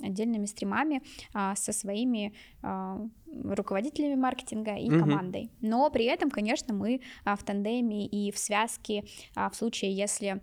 [0.01, 1.01] отдельными стримами
[1.34, 2.99] а, со своими а,
[3.34, 4.99] руководителями маркетинга и mm-hmm.
[4.99, 5.51] командой.
[5.61, 9.05] Но при этом, конечно, мы а, в тандеме и в связке
[9.36, 10.41] а, в случае, если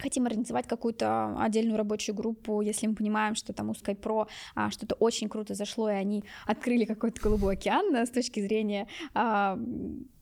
[0.00, 4.94] хотим организовать какую-то отдельную рабочую группу, если мы понимаем, что там у SkyPro а, что-то
[4.96, 9.58] очень круто зашло, и они открыли какой-то голубой океан с точки зрения а,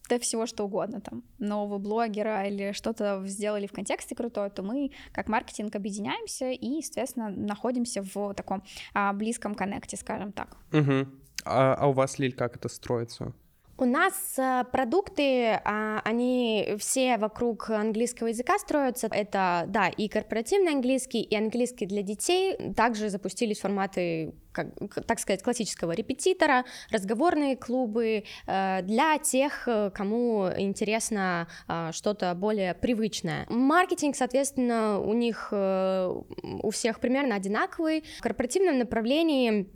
[0.09, 4.91] да всего что угодно, там, нового блогера или что-то сделали в контексте крутое, то мы
[5.13, 8.63] как маркетинг объединяемся и, естественно, находимся в таком
[8.95, 10.57] а, близком коннекте, скажем так.
[10.73, 11.09] Угу.
[11.45, 13.35] А, а у вас, Лиль, как это строится?
[13.81, 19.09] У нас э, продукты, а, они все вокруг английского языка строятся.
[19.09, 22.57] Это, да, и корпоративный английский, и английский для детей.
[22.75, 24.67] Также запустились форматы, как,
[25.07, 31.47] так сказать, классического репетитора, разговорные клубы э, для тех, э, кому интересно
[31.93, 33.47] что-то более привычное.
[33.49, 38.03] Маркетинг, соответственно, у них у всех примерно одинаковый.
[38.19, 39.69] В корпоративном направлении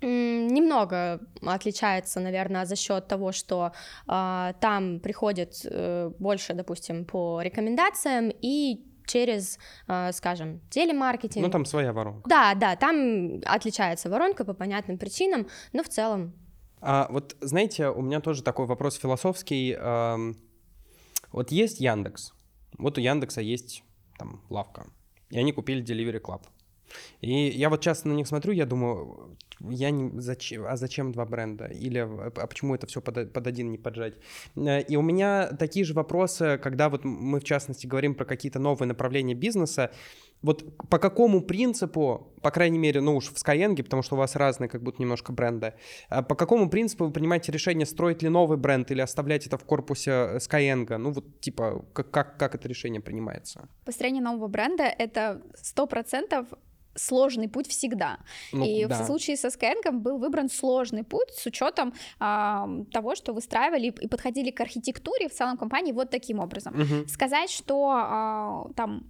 [0.00, 3.72] Немного отличается, наверное, за счет того, что
[4.06, 11.44] э, там приходит э, больше, допустим, по рекомендациям и через, э, скажем, телемаркетинг.
[11.44, 12.28] Ну, там своя воронка.
[12.28, 16.32] Да, да, там отличается воронка по понятным причинам, но в целом.
[16.80, 19.76] А, вот, знаете, у меня тоже такой вопрос философский.
[19.76, 20.34] Э,
[21.32, 22.32] вот есть Яндекс,
[22.78, 23.82] вот у Яндекса есть
[24.18, 24.86] там лавка,
[25.30, 26.42] и они купили Delivery Club.
[27.20, 31.24] И я вот часто на них смотрю, я думаю, я не зачем, а зачем два
[31.24, 31.66] бренда?
[31.66, 34.14] Или а почему это все под, под один не поджать?
[34.56, 38.58] Э, и у меня такие же вопросы, когда вот мы в частности говорим про какие-то
[38.58, 39.90] новые направления бизнеса.
[40.40, 44.36] Вот по какому принципу, по крайней мере, ну уж в Skyeng, потому что у вас
[44.36, 45.74] разные как будто немножко бренды,
[46.08, 49.64] а по какому принципу вы принимаете решение, строить ли новый бренд или оставлять это в
[49.64, 50.96] корпусе Skyeng?
[50.96, 53.68] Ну вот типа, как, как, как это решение принимается?
[53.84, 56.46] Построение нового бренда— это сто процентов
[56.98, 58.18] сложный путь всегда.
[58.52, 59.02] Ну, и да.
[59.02, 64.08] в случае со Skyeng был выбран сложный путь с учетом а, того, что выстраивали и
[64.08, 66.74] подходили к архитектуре в целом компании вот таким образом.
[66.80, 67.08] Угу.
[67.08, 69.06] Сказать, что а, там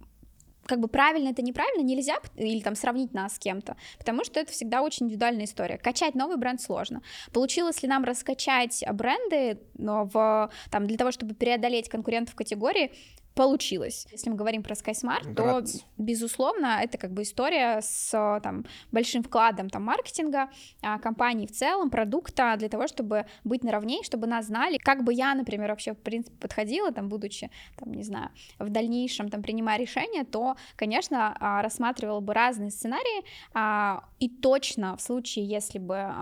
[0.69, 4.51] как бы правильно это неправильно нельзя или там сравнить нас с кем-то, потому что это
[4.51, 5.77] всегда очень индивидуальная история.
[5.77, 7.01] Качать новый бренд сложно.
[7.33, 12.91] Получилось ли нам раскачать бренды но в, там, для того, чтобы преодолеть конкурентов в категории?
[13.35, 14.07] Получилось.
[14.11, 15.63] Если мы говорим про SkySmart, то,
[15.97, 20.49] безусловно, это как бы история с там, большим вкладом там, маркетинга,
[20.81, 24.77] а, компании в целом, продукта, для того, чтобы быть наравне, чтобы нас знали.
[24.77, 29.29] Как бы я, например, вообще, в принципе, подходила, там, будучи, там, не знаю, в дальнейшем,
[29.29, 33.23] там, принимая решения, то, конечно, а, рассматривала бы разные сценарии,
[33.53, 36.13] а, и точно в случае, если бы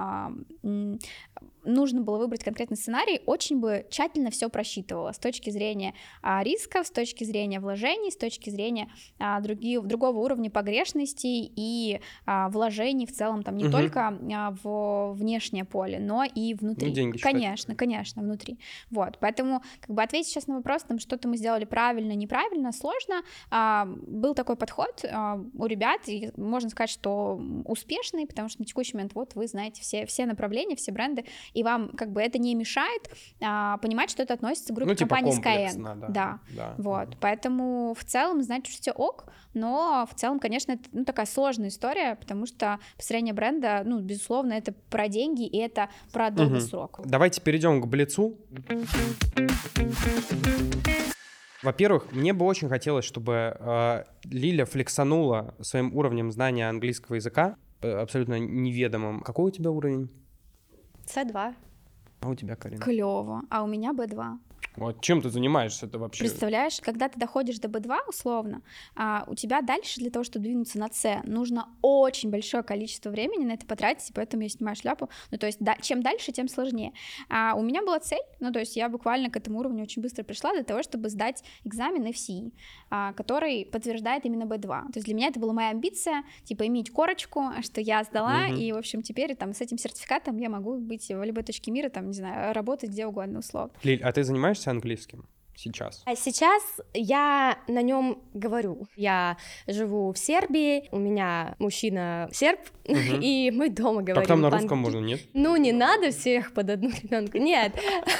[1.64, 6.88] нужно было выбрать конкретный сценарий, очень бы тщательно все просчитывала с точки зрения а, рисков,
[6.88, 13.06] с точки зрения вложений, с точки зрения а, другие, другого уровня погрешностей и а, вложений
[13.06, 13.74] в целом там не угу.
[13.74, 16.90] только а, в внешнее поле, но и внутри.
[16.90, 17.78] Ну, деньги конечно, считать.
[17.78, 18.58] конечно, внутри.
[18.90, 23.22] Вот, поэтому как бы ответить сейчас на вопрос, там что-то мы сделали правильно, неправильно, сложно.
[23.52, 28.66] А, был такой подход а, у ребят, и можно сказать, что успешный, потому что на
[28.66, 32.38] текущий момент вот вы знаете все все направления, все бренды, и вам как бы это
[32.38, 33.10] не мешает
[33.42, 35.84] а, понимать, что это относится к группе ну, типа компаний Skyeng.
[35.84, 36.76] Да, да, да.
[36.78, 37.18] Вот, угу.
[37.20, 42.16] поэтому в целом, значит, все ок, но в целом, конечно, это ну, такая сложная история,
[42.16, 46.90] потому что построение бренда, ну, безусловно, это про деньги и это про долгий угу.
[47.06, 48.38] Давайте перейдем к Блицу.
[51.64, 57.92] Во-первых, мне бы очень хотелось, чтобы э, Лиля флексанула своим уровнем знания английского языка, э,
[57.92, 59.22] абсолютно неведомым.
[59.22, 60.10] Какой у тебя уровень?
[61.08, 61.56] С2.
[62.20, 62.84] А у тебя, Карина?
[62.84, 63.42] Клево.
[63.50, 64.38] А у меня B2.
[64.78, 66.24] Вот чем ты занимаешься это вообще?
[66.24, 68.62] Представляешь, когда ты доходишь до B2, условно,
[68.96, 73.44] а, у тебя дальше для того, чтобы двинуться на C, нужно очень большое количество времени
[73.44, 75.10] на это потратить, и поэтому я снимаю шляпу.
[75.32, 76.94] Ну, то есть, да, чем дальше, тем сложнее.
[77.30, 80.24] А у меня была цель, ну, то есть я буквально к этому уровню очень быстро
[80.24, 82.52] пришла для того, чтобы сдать экзамен FCE,
[82.92, 84.62] а, который подтверждает именно B2.
[84.68, 88.58] То есть для меня это была моя амбиция, типа, иметь корочку, что я сдала, Мгм.
[88.58, 91.90] и, в общем, теперь там с этим сертификатом я могу быть в любой точке мира,
[91.90, 93.72] там, не знаю, работать где угодно, условно.
[93.84, 95.26] Лиль, а ты занимаешься английским
[95.58, 96.04] сейчас?
[96.06, 98.88] А сейчас я на нем говорю.
[98.96, 99.38] Я
[99.68, 103.20] живу в Сербии, у меня мужчина серб, Мгм.
[103.22, 104.16] и мы дома говорим.
[104.16, 105.22] Так там на русском можно, нет?
[105.34, 107.38] Ну, не надо всех под одну гребенку.
[107.38, 107.74] Нет.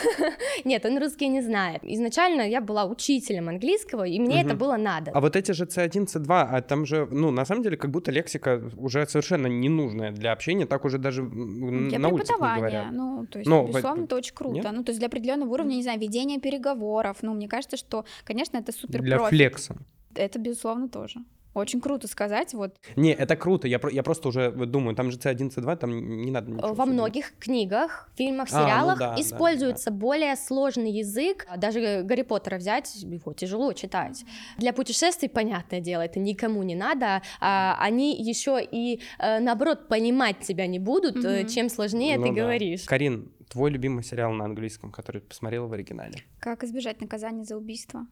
[0.66, 1.84] Нет, он русский не знает.
[1.84, 5.12] Изначально я была учителем английского, и мне это было надо.
[5.14, 8.12] А вот эти же C1, C2, а там же, ну, на самом деле, как будто
[8.12, 12.92] лексика уже совершенно ненужная для общения, так уже даже на улице не говорят.
[12.92, 14.72] ну, то есть, безусловно, это очень круто.
[14.72, 18.58] Ну, то есть для определенного уровня, не знаю, ведения переговоров, ну, мне кажется, что, конечно,
[18.58, 19.76] это супер Для флекса.
[20.16, 21.20] Это, безусловно, тоже.
[21.54, 25.50] Очень круто сказать, вот, Не, это круто, я, я просто уже думаю, там же C1,
[25.56, 26.94] C2, там не надо ничего Во особенного.
[26.94, 31.48] многих книгах, фильмах, А, ну сериалах да, да, используется более сложный язык.
[31.58, 34.24] Даже Гарри Поттера взять, его тяжело читать.
[34.60, 37.24] Для путешествий, понятное дело, это никому не надо.
[37.42, 41.48] а они еще и, э, наоборот, понимать тебя не будут, э, Мгм.
[41.50, 42.42] чем сложнее Ну ты да.
[42.42, 42.84] говоришь.
[42.84, 46.24] Карин, твой любимый сериал на английском, который ты посмотрела в оригинале?
[46.40, 48.06] как избежать наказания за убийство.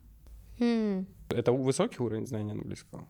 [0.60, 1.06] М.
[1.30, 3.08] Это высокий уровень знания английского?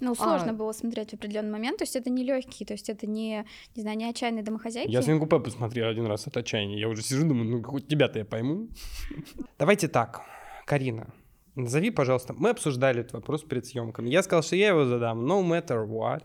[0.00, 0.54] Ну, сложно А.
[0.54, 3.44] было смотреть в определенный момент, то есть это не легкий, то есть это не,
[3.76, 4.90] не знаю, не отчаянные домохозяйки.
[4.90, 6.78] Я свинку Пеппу смотрел один раз от отчаяния.
[6.78, 8.68] Я уже сижу, думаю, ну хоть тебя-то я пойму.
[9.58, 10.22] Давайте так,
[10.66, 11.12] Карина,
[11.54, 12.32] назови, пожалуйста.
[12.32, 14.08] Мы обсуждали этот вопрос перед съемками.
[14.08, 16.22] Я сказал, что я его задам, no matter what.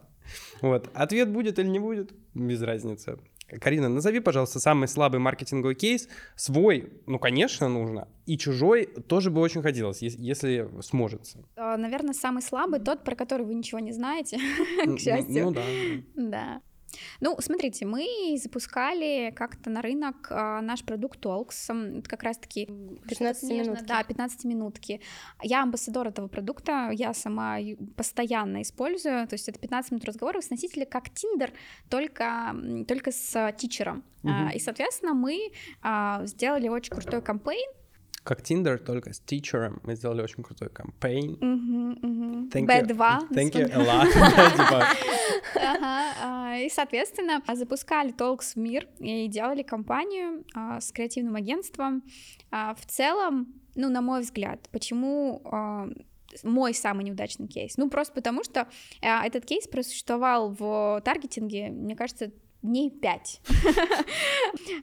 [0.61, 0.89] Вот.
[0.93, 3.19] Ответ будет или не будет, без разницы.
[3.47, 6.07] Карина, назови, пожалуйста, самый слабый маркетинговый кейс.
[6.35, 8.07] Свой, ну, конечно, нужно.
[8.25, 11.45] И чужой тоже бы очень хотелось, ес- если сможется.
[11.55, 14.37] А, Наверное, самый слабый тот, про который вы ничего не знаете,
[14.85, 15.45] Ну, к счастью.
[15.45, 15.61] Ну да.
[16.15, 16.61] Да.
[17.19, 23.83] Ну, смотрите, мы запускали как-то на рынок а, наш продукт это как раз-таки 15-минутки.
[23.85, 25.01] Да, 15-минутки.
[25.41, 27.57] Я амбассадор этого продукта, я сама
[27.95, 31.51] постоянно использую, то есть это 15 минут разговора с носителем как Tinder,
[31.89, 32.55] только,
[32.87, 34.03] только с тичером.
[34.23, 34.49] А, Мгм.
[34.51, 37.69] И, соответственно, мы а, сделали очень крутой кампейн.
[38.25, 39.79] Как Tinder, только с тичером.
[39.83, 41.35] Мы сделали очень крутой кампейн.
[42.51, 42.87] Thank you.
[42.87, 43.29] B2.
[43.29, 44.07] Thank you a lot.
[44.57, 44.87] Типа,
[45.61, 52.01] а, И, соответственно, запускали Talks в мир и делали кампанию а, с креативным агентством.
[52.49, 55.43] А, В целом, ну, на мой взгляд, почему
[56.43, 57.77] мой самый неудачный кейс?
[57.77, 58.67] Ну, просто потому что
[59.03, 62.31] а, этот кейс просуществовал в таргетинге, мне кажется,
[62.65, 63.41] дней пять.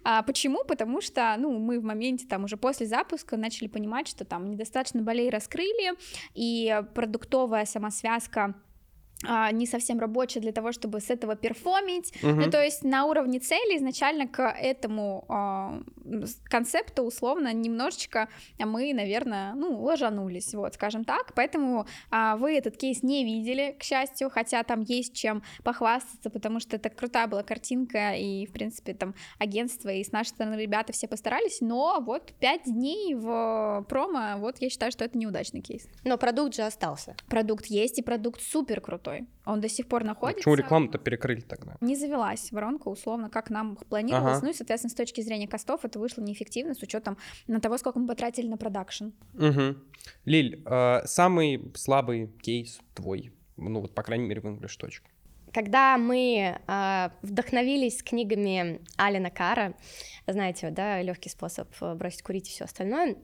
[0.04, 0.64] А почему?
[0.64, 5.02] Потому что, ну, мы в моменте там уже после запуска начали понимать, что там недостаточно
[5.02, 5.92] болей раскрыли,
[6.34, 8.54] и продуктовая самосвязка
[9.24, 12.12] а, не совсем рабочая для того, чтобы с этого перформить.
[12.22, 12.40] мгм.
[12.40, 15.82] Ну, то есть на уровне цели изначально к этому а,
[16.44, 21.32] концепту условно немножечко мы, наверное, ну, ложанулись, вот, скажем так.
[21.34, 26.60] Поэтому а, вы этот кейс не видели, к счастью, хотя там есть чем похвастаться, потому
[26.60, 30.92] что это крутая была картинка, и, в принципе, там агентство и с нашей стороны ребята
[30.92, 35.86] все постарались, но вот пять дней в промо, вот я считаю, что это неудачный кейс.
[36.04, 37.16] Но продукт же остался.
[37.28, 39.11] Продукт есть, и продукт супер крутой.
[39.44, 40.38] Он до сих пор находится.
[40.38, 41.76] Почему рекламу-то перекрыли тогда?
[41.80, 44.38] Не завелась воронка, условно, как нам планировалось.
[44.38, 44.46] Ага.
[44.46, 47.98] Ну и, соответственно, с точки зрения костов это вышло неэффективно с учетом на того, сколько
[47.98, 49.10] мы потратили на продакшн.
[49.34, 49.82] Мгм.
[50.24, 55.08] Лиль, э, самый слабый кейс твой, ну вот, по крайней мере, в English точка.
[55.52, 59.74] Когда мы а, вдохновились книгами Алина Кара,
[60.26, 63.16] знаете, да, легкий способ э, бросить курить и все остальное,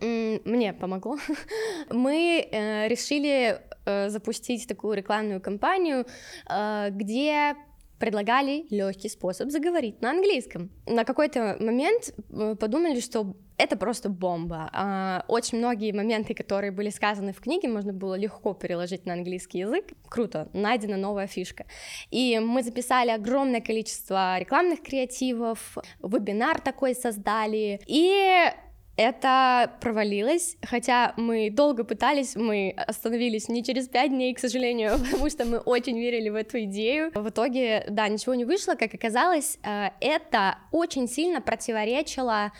[0.00, 1.18] мне помогло.
[1.90, 6.06] Мы э, решили э, запустить такую рекламную кампанию,
[6.48, 7.54] э, где
[7.98, 10.70] предлагали легкий способ заговорить на английском.
[10.86, 14.68] На какой-то момент э, подумали, что это просто бомба.
[14.72, 19.60] А, Очень многие моменты, которые были сказаны в книге, можно было легко переложить на английский
[19.60, 19.86] язык.
[20.08, 21.64] Круто, найдена новая фишка.
[22.10, 27.80] И мы записали огромное количество рекламных креативов, вебинар такой создали.
[27.86, 28.50] И
[28.96, 35.28] это провалилось, хотя мы долго пытались, мы остановились не через пять дней, к сожалению, потому
[35.30, 37.10] что мы очень верили в эту идею.
[37.14, 42.52] В итоге, да, ничего не вышло, как оказалось, э, это очень сильно противоречило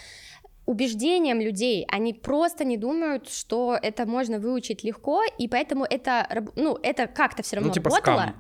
[0.66, 1.87] убеждениям людей.
[1.89, 7.43] Они просто не думают, что это можно выучить легко, и поэтому это, ну, это как-то
[7.43, 8.20] все равно ну, типа работало.
[8.20, 8.34] скам.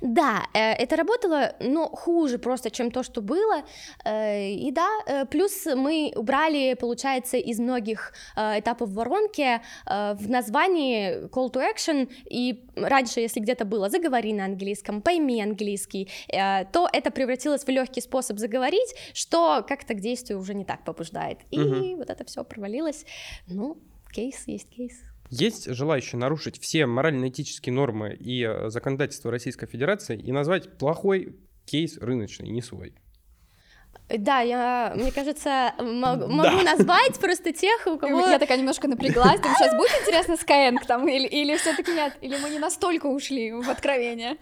[0.00, 3.62] Да, э, это работало, но хуже просто, чем то, что было.
[4.04, 11.52] Э, и да, э, плюс мы убрали, получается, из многих этапов воронки в названии call
[11.52, 17.64] to action, и раньше, если где-то было «заговори на английском», «пойми английский», то это превратилось
[17.64, 21.38] в легкий способ заговорить, что как-то к действию уже не так побуждает.
[21.50, 21.96] И угу.
[21.96, 23.04] вот это все провалилось.
[23.46, 23.78] Ну,
[24.12, 25.11] кейс есть кейс.
[25.32, 31.96] Есть желающие нарушить все морально-этические нормы и э, законодательство Российской Федерации и назвать плохой кейс
[31.96, 32.92] рыночный, не свой.
[34.10, 36.76] Да, я, мне кажется, могу, могу да.
[36.76, 38.26] назвать просто тех, у кого...
[38.26, 42.18] Я такая немножко напряглась, думаю, сейчас будет интересно Skyeng там, или, или все таки нет,
[42.20, 44.36] или мы не настолько ушли в откровение?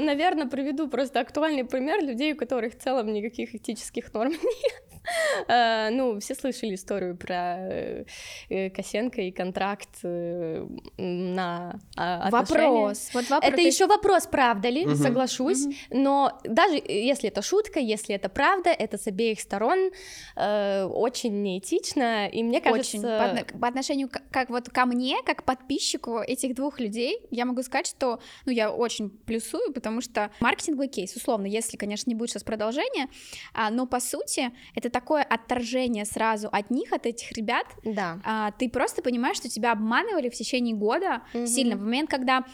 [0.00, 4.91] Наверное, приведу просто актуальный пример людей, у которых в целом никаких этических норм нет.
[5.48, 8.04] Э, ну, все слышали историю про
[8.48, 12.68] э, Косенко и контракт э, на а, отношения.
[12.68, 13.10] Вопрос.
[13.12, 13.52] Вот вопрос.
[13.52, 14.94] Это еще вопрос, правда ли, угу.
[14.94, 15.74] соглашусь, угу.
[15.90, 19.90] но даже если это шутка, если это правда, это с обеих сторон
[20.36, 22.96] очень неэтично, и мне кажется...
[22.96, 23.46] Очень.
[23.46, 27.62] По, по отношению к, как вот ко мне, как подписчику этих двух людей, я могу
[27.62, 32.30] сказать, что, ну, я очень плюсую, потому что маркетинговый кейс, условно, если, конечно, не будет
[32.30, 33.08] сейчас продолжения,
[33.52, 37.66] а, но по сути это такое отторжение сразу от них, от этих ребят.
[37.84, 38.20] Да.
[38.24, 41.46] А, ты просто понимаешь, что тебя обманывали в течение года угу.
[41.46, 41.76] сильно.
[41.76, 42.44] В момент, когда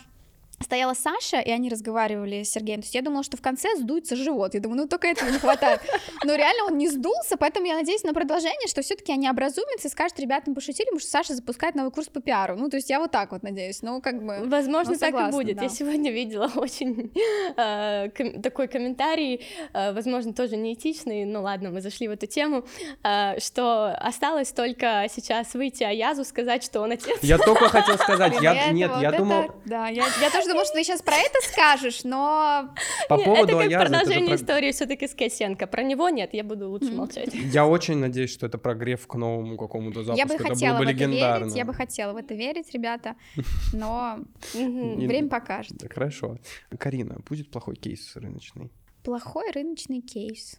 [0.61, 2.81] стояла Саша, и они разговаривали с Сергеем.
[2.81, 4.55] То есть я думала, что в конце сдуется живот.
[4.55, 5.81] Я думаю, ну только этого не хватает.
[6.25, 9.91] Но реально он не сдулся, поэтому я надеюсь на продолжение, что все-таки они образумятся и
[9.91, 12.57] скажут, ребятам пошутили, потому что Саша запускает новый курс по пиару.
[12.57, 13.83] Ну, то есть я вот так вот надеюсь.
[13.83, 14.41] Ну, как бы...
[14.47, 15.57] Возможно, ну, согласна, так и будет.
[15.57, 15.63] Да.
[15.65, 17.13] Я сегодня видела очень
[17.57, 22.65] э, ком- такой комментарий, э, возможно, тоже неэтичный, ну ладно, мы зашли в эту тему,
[23.05, 27.19] э, что осталось только сейчас выйти Аязу, сказать, что он отец.
[27.23, 29.53] Я только хотел сказать, я, нет, я думал...
[29.65, 32.75] Да, я тоже думала, что ты сейчас про это скажешь, но...
[33.09, 35.67] По нет, поводу это как Аяза, продолжение это истории все таки с Косенко.
[35.67, 36.97] Про него нет, я буду лучше mm.
[36.97, 37.35] молчать.
[37.35, 40.19] Я очень надеюсь, что это прогрев к новому какому-то запуску.
[40.19, 42.73] Я бы это хотела было бы в это верить, я бы хотела в это верить,
[42.73, 43.17] ребята,
[43.73, 44.19] но
[44.55, 45.83] время покажет.
[45.93, 46.39] Хорошо.
[46.79, 48.71] Карина, будет плохой кейс рыночный?
[49.05, 50.59] Плохой рыночный кейс.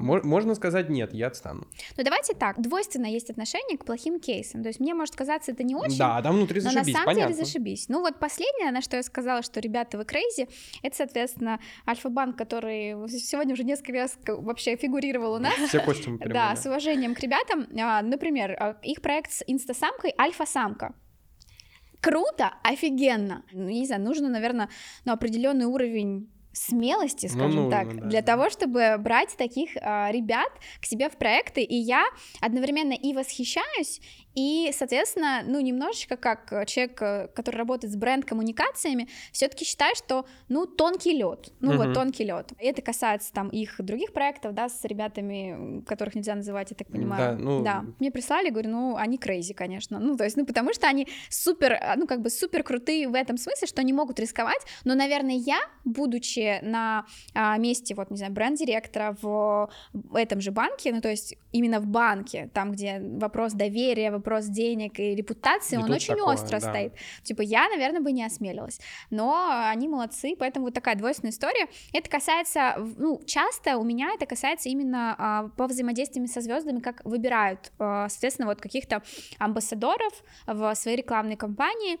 [0.00, 1.66] Можно сказать нет, я отстану.
[1.96, 4.62] Ну давайте так, двойственно есть отношение к плохим кейсам.
[4.62, 5.98] То есть мне может казаться это не очень.
[5.98, 7.34] Да, там внутри зашибись, но на самом понятно.
[7.34, 7.88] деле зашибись.
[7.88, 10.48] Ну вот последнее, на что я сказала, что ребята вы crazy,
[10.82, 15.54] это, соответственно, Альфа-банк, который сегодня уже несколько раз вообще фигурировал у нас.
[15.68, 17.66] Все кости мы Да, с уважением к ребятам.
[17.78, 20.94] А, например, а, их проект с Инстасамкой Альфа-самка
[22.06, 23.42] круто, офигенно.
[23.52, 24.68] Ну, не знаю, нужно, наверное,
[25.04, 28.06] на определенный уровень смелости, ну, скажем ну, так, ну, да.
[28.06, 30.50] для того, чтобы брать таких э, ребят
[30.80, 31.62] к себе в проекты.
[31.62, 32.04] И я
[32.40, 34.00] одновременно и восхищаюсь,
[34.36, 40.66] и, соответственно, ну, немножечко как человек, э, который работает с бренд-коммуникациями, все-таки считаю, что, ну,
[40.66, 41.76] тонкий лед, ну, uh-huh.
[41.78, 42.52] вот тонкий лед.
[42.60, 46.88] И это касается там их других проектов, да, с ребятами, которых нельзя называть, я так
[46.88, 47.38] понимаю.
[47.38, 47.64] Да, ну...
[47.64, 47.84] да.
[47.98, 49.98] Мне прислали, говорю, ну, они крейзи, конечно.
[49.98, 53.14] Ну, то есть, ну, потому что они супер, э, ну, как бы супер крутые в
[53.14, 58.18] этом смысле, что они могут рисковать, но, наверное, я, будучи на а, месте, вот, не
[58.18, 59.70] знаю, бренд-директора в
[60.12, 64.98] этом же банке, ну, то есть именно в банке, там, где вопрос доверия, вопрос денег
[64.98, 66.70] и репутации, и он очень такое, остро да.
[66.70, 66.92] стоит.
[67.22, 68.80] Типа, я, наверное, бы не осмелилась.
[69.10, 71.68] Но они молодцы, поэтому вот такая двойственная история.
[71.92, 77.04] Это касается, ну, часто у меня это касается именно а, по взаимодействиям со звездами, как
[77.04, 79.02] выбирают, а, соответственно, вот каких-то
[79.38, 80.12] амбассадоров
[80.46, 81.98] в своей рекламной кампании,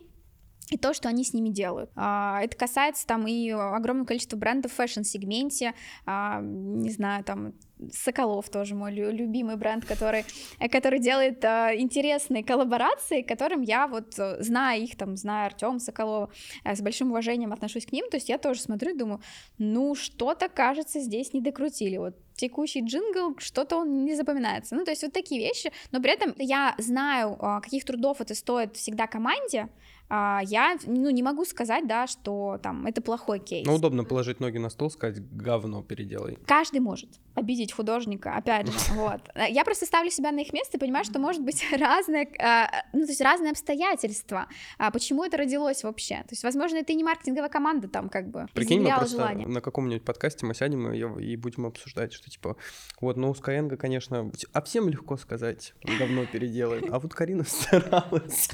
[0.70, 1.90] и то, что они с ними делают.
[1.94, 7.54] А, это касается там и огромного количества брендов в фэшн-сегменте, а, не знаю, там
[7.92, 10.24] Соколов тоже мой любимый бренд, который,
[10.72, 16.30] который делает э, интересные коллаборации, которым я вот э, знаю их, там, знаю Артем Соколова,
[16.64, 19.20] э, с большим уважением отношусь к ним, то есть я тоже смотрю и думаю,
[19.58, 24.74] ну, что-то, кажется, здесь не докрутили, вот текущий джингл, что-то он не запоминается.
[24.74, 28.76] Ну, то есть вот такие вещи, но при этом я знаю, каких трудов это стоит
[28.76, 29.68] всегда команде,
[30.08, 33.66] а, я ну, не могу сказать, да, что там это плохой кейс.
[33.66, 36.38] Ну, удобно положить ноги на стол, сказать, говно переделай.
[36.46, 39.20] Каждый может обидеть художника, опять же, вот.
[39.48, 43.02] Я просто ставлю себя на их место и понимаю, что может быть разные, а, ну,
[43.02, 46.16] то есть разные обстоятельства, а почему это родилось вообще.
[46.16, 49.46] То есть, возможно, это и не маркетинговая команда там как бы Прикинь, мы просто желание.
[49.46, 52.56] на каком-нибудь подкасте мы сядем и, и будем обсуждать, что типа,
[53.00, 58.48] вот, ну, Skyeng, конечно, а всем легко сказать, говно переделай, а вот Карина старалась.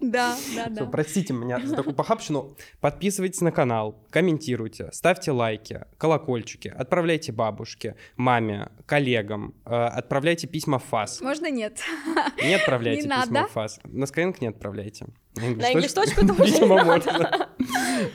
[0.00, 2.56] Да, да, Всё, простите меня за такую похабщину.
[2.80, 10.84] Подписывайтесь на канал, комментируйте, ставьте лайки, колокольчики, отправляйте бабушке, маме, коллегам, э, отправляйте письма в
[10.84, 11.20] ФАС.
[11.20, 11.80] Можно нет?
[12.42, 13.48] Не отправляйте Не письма надо.
[13.48, 13.80] в ФАС.
[13.84, 15.06] На Skyeng не отправляйте.
[15.36, 16.86] На На English English.точку тоже Видимо, не надо.
[17.12, 17.48] можно.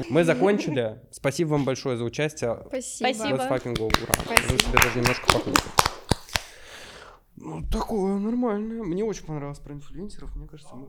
[0.09, 0.99] Мы закончили.
[1.11, 2.57] Спасибо вам большое за участие.
[2.67, 3.13] Спасибо.
[3.13, 3.37] Спасибо.
[3.37, 4.13] Let's fucking go, ура.
[4.23, 4.51] Спасибо.
[4.51, 5.63] Вы себе даже немножко похлопать.
[7.37, 8.81] Ну, такое нормальное.
[8.83, 10.35] Мне очень понравилось про инфлюенсеров.
[10.35, 10.83] Мне кажется, мы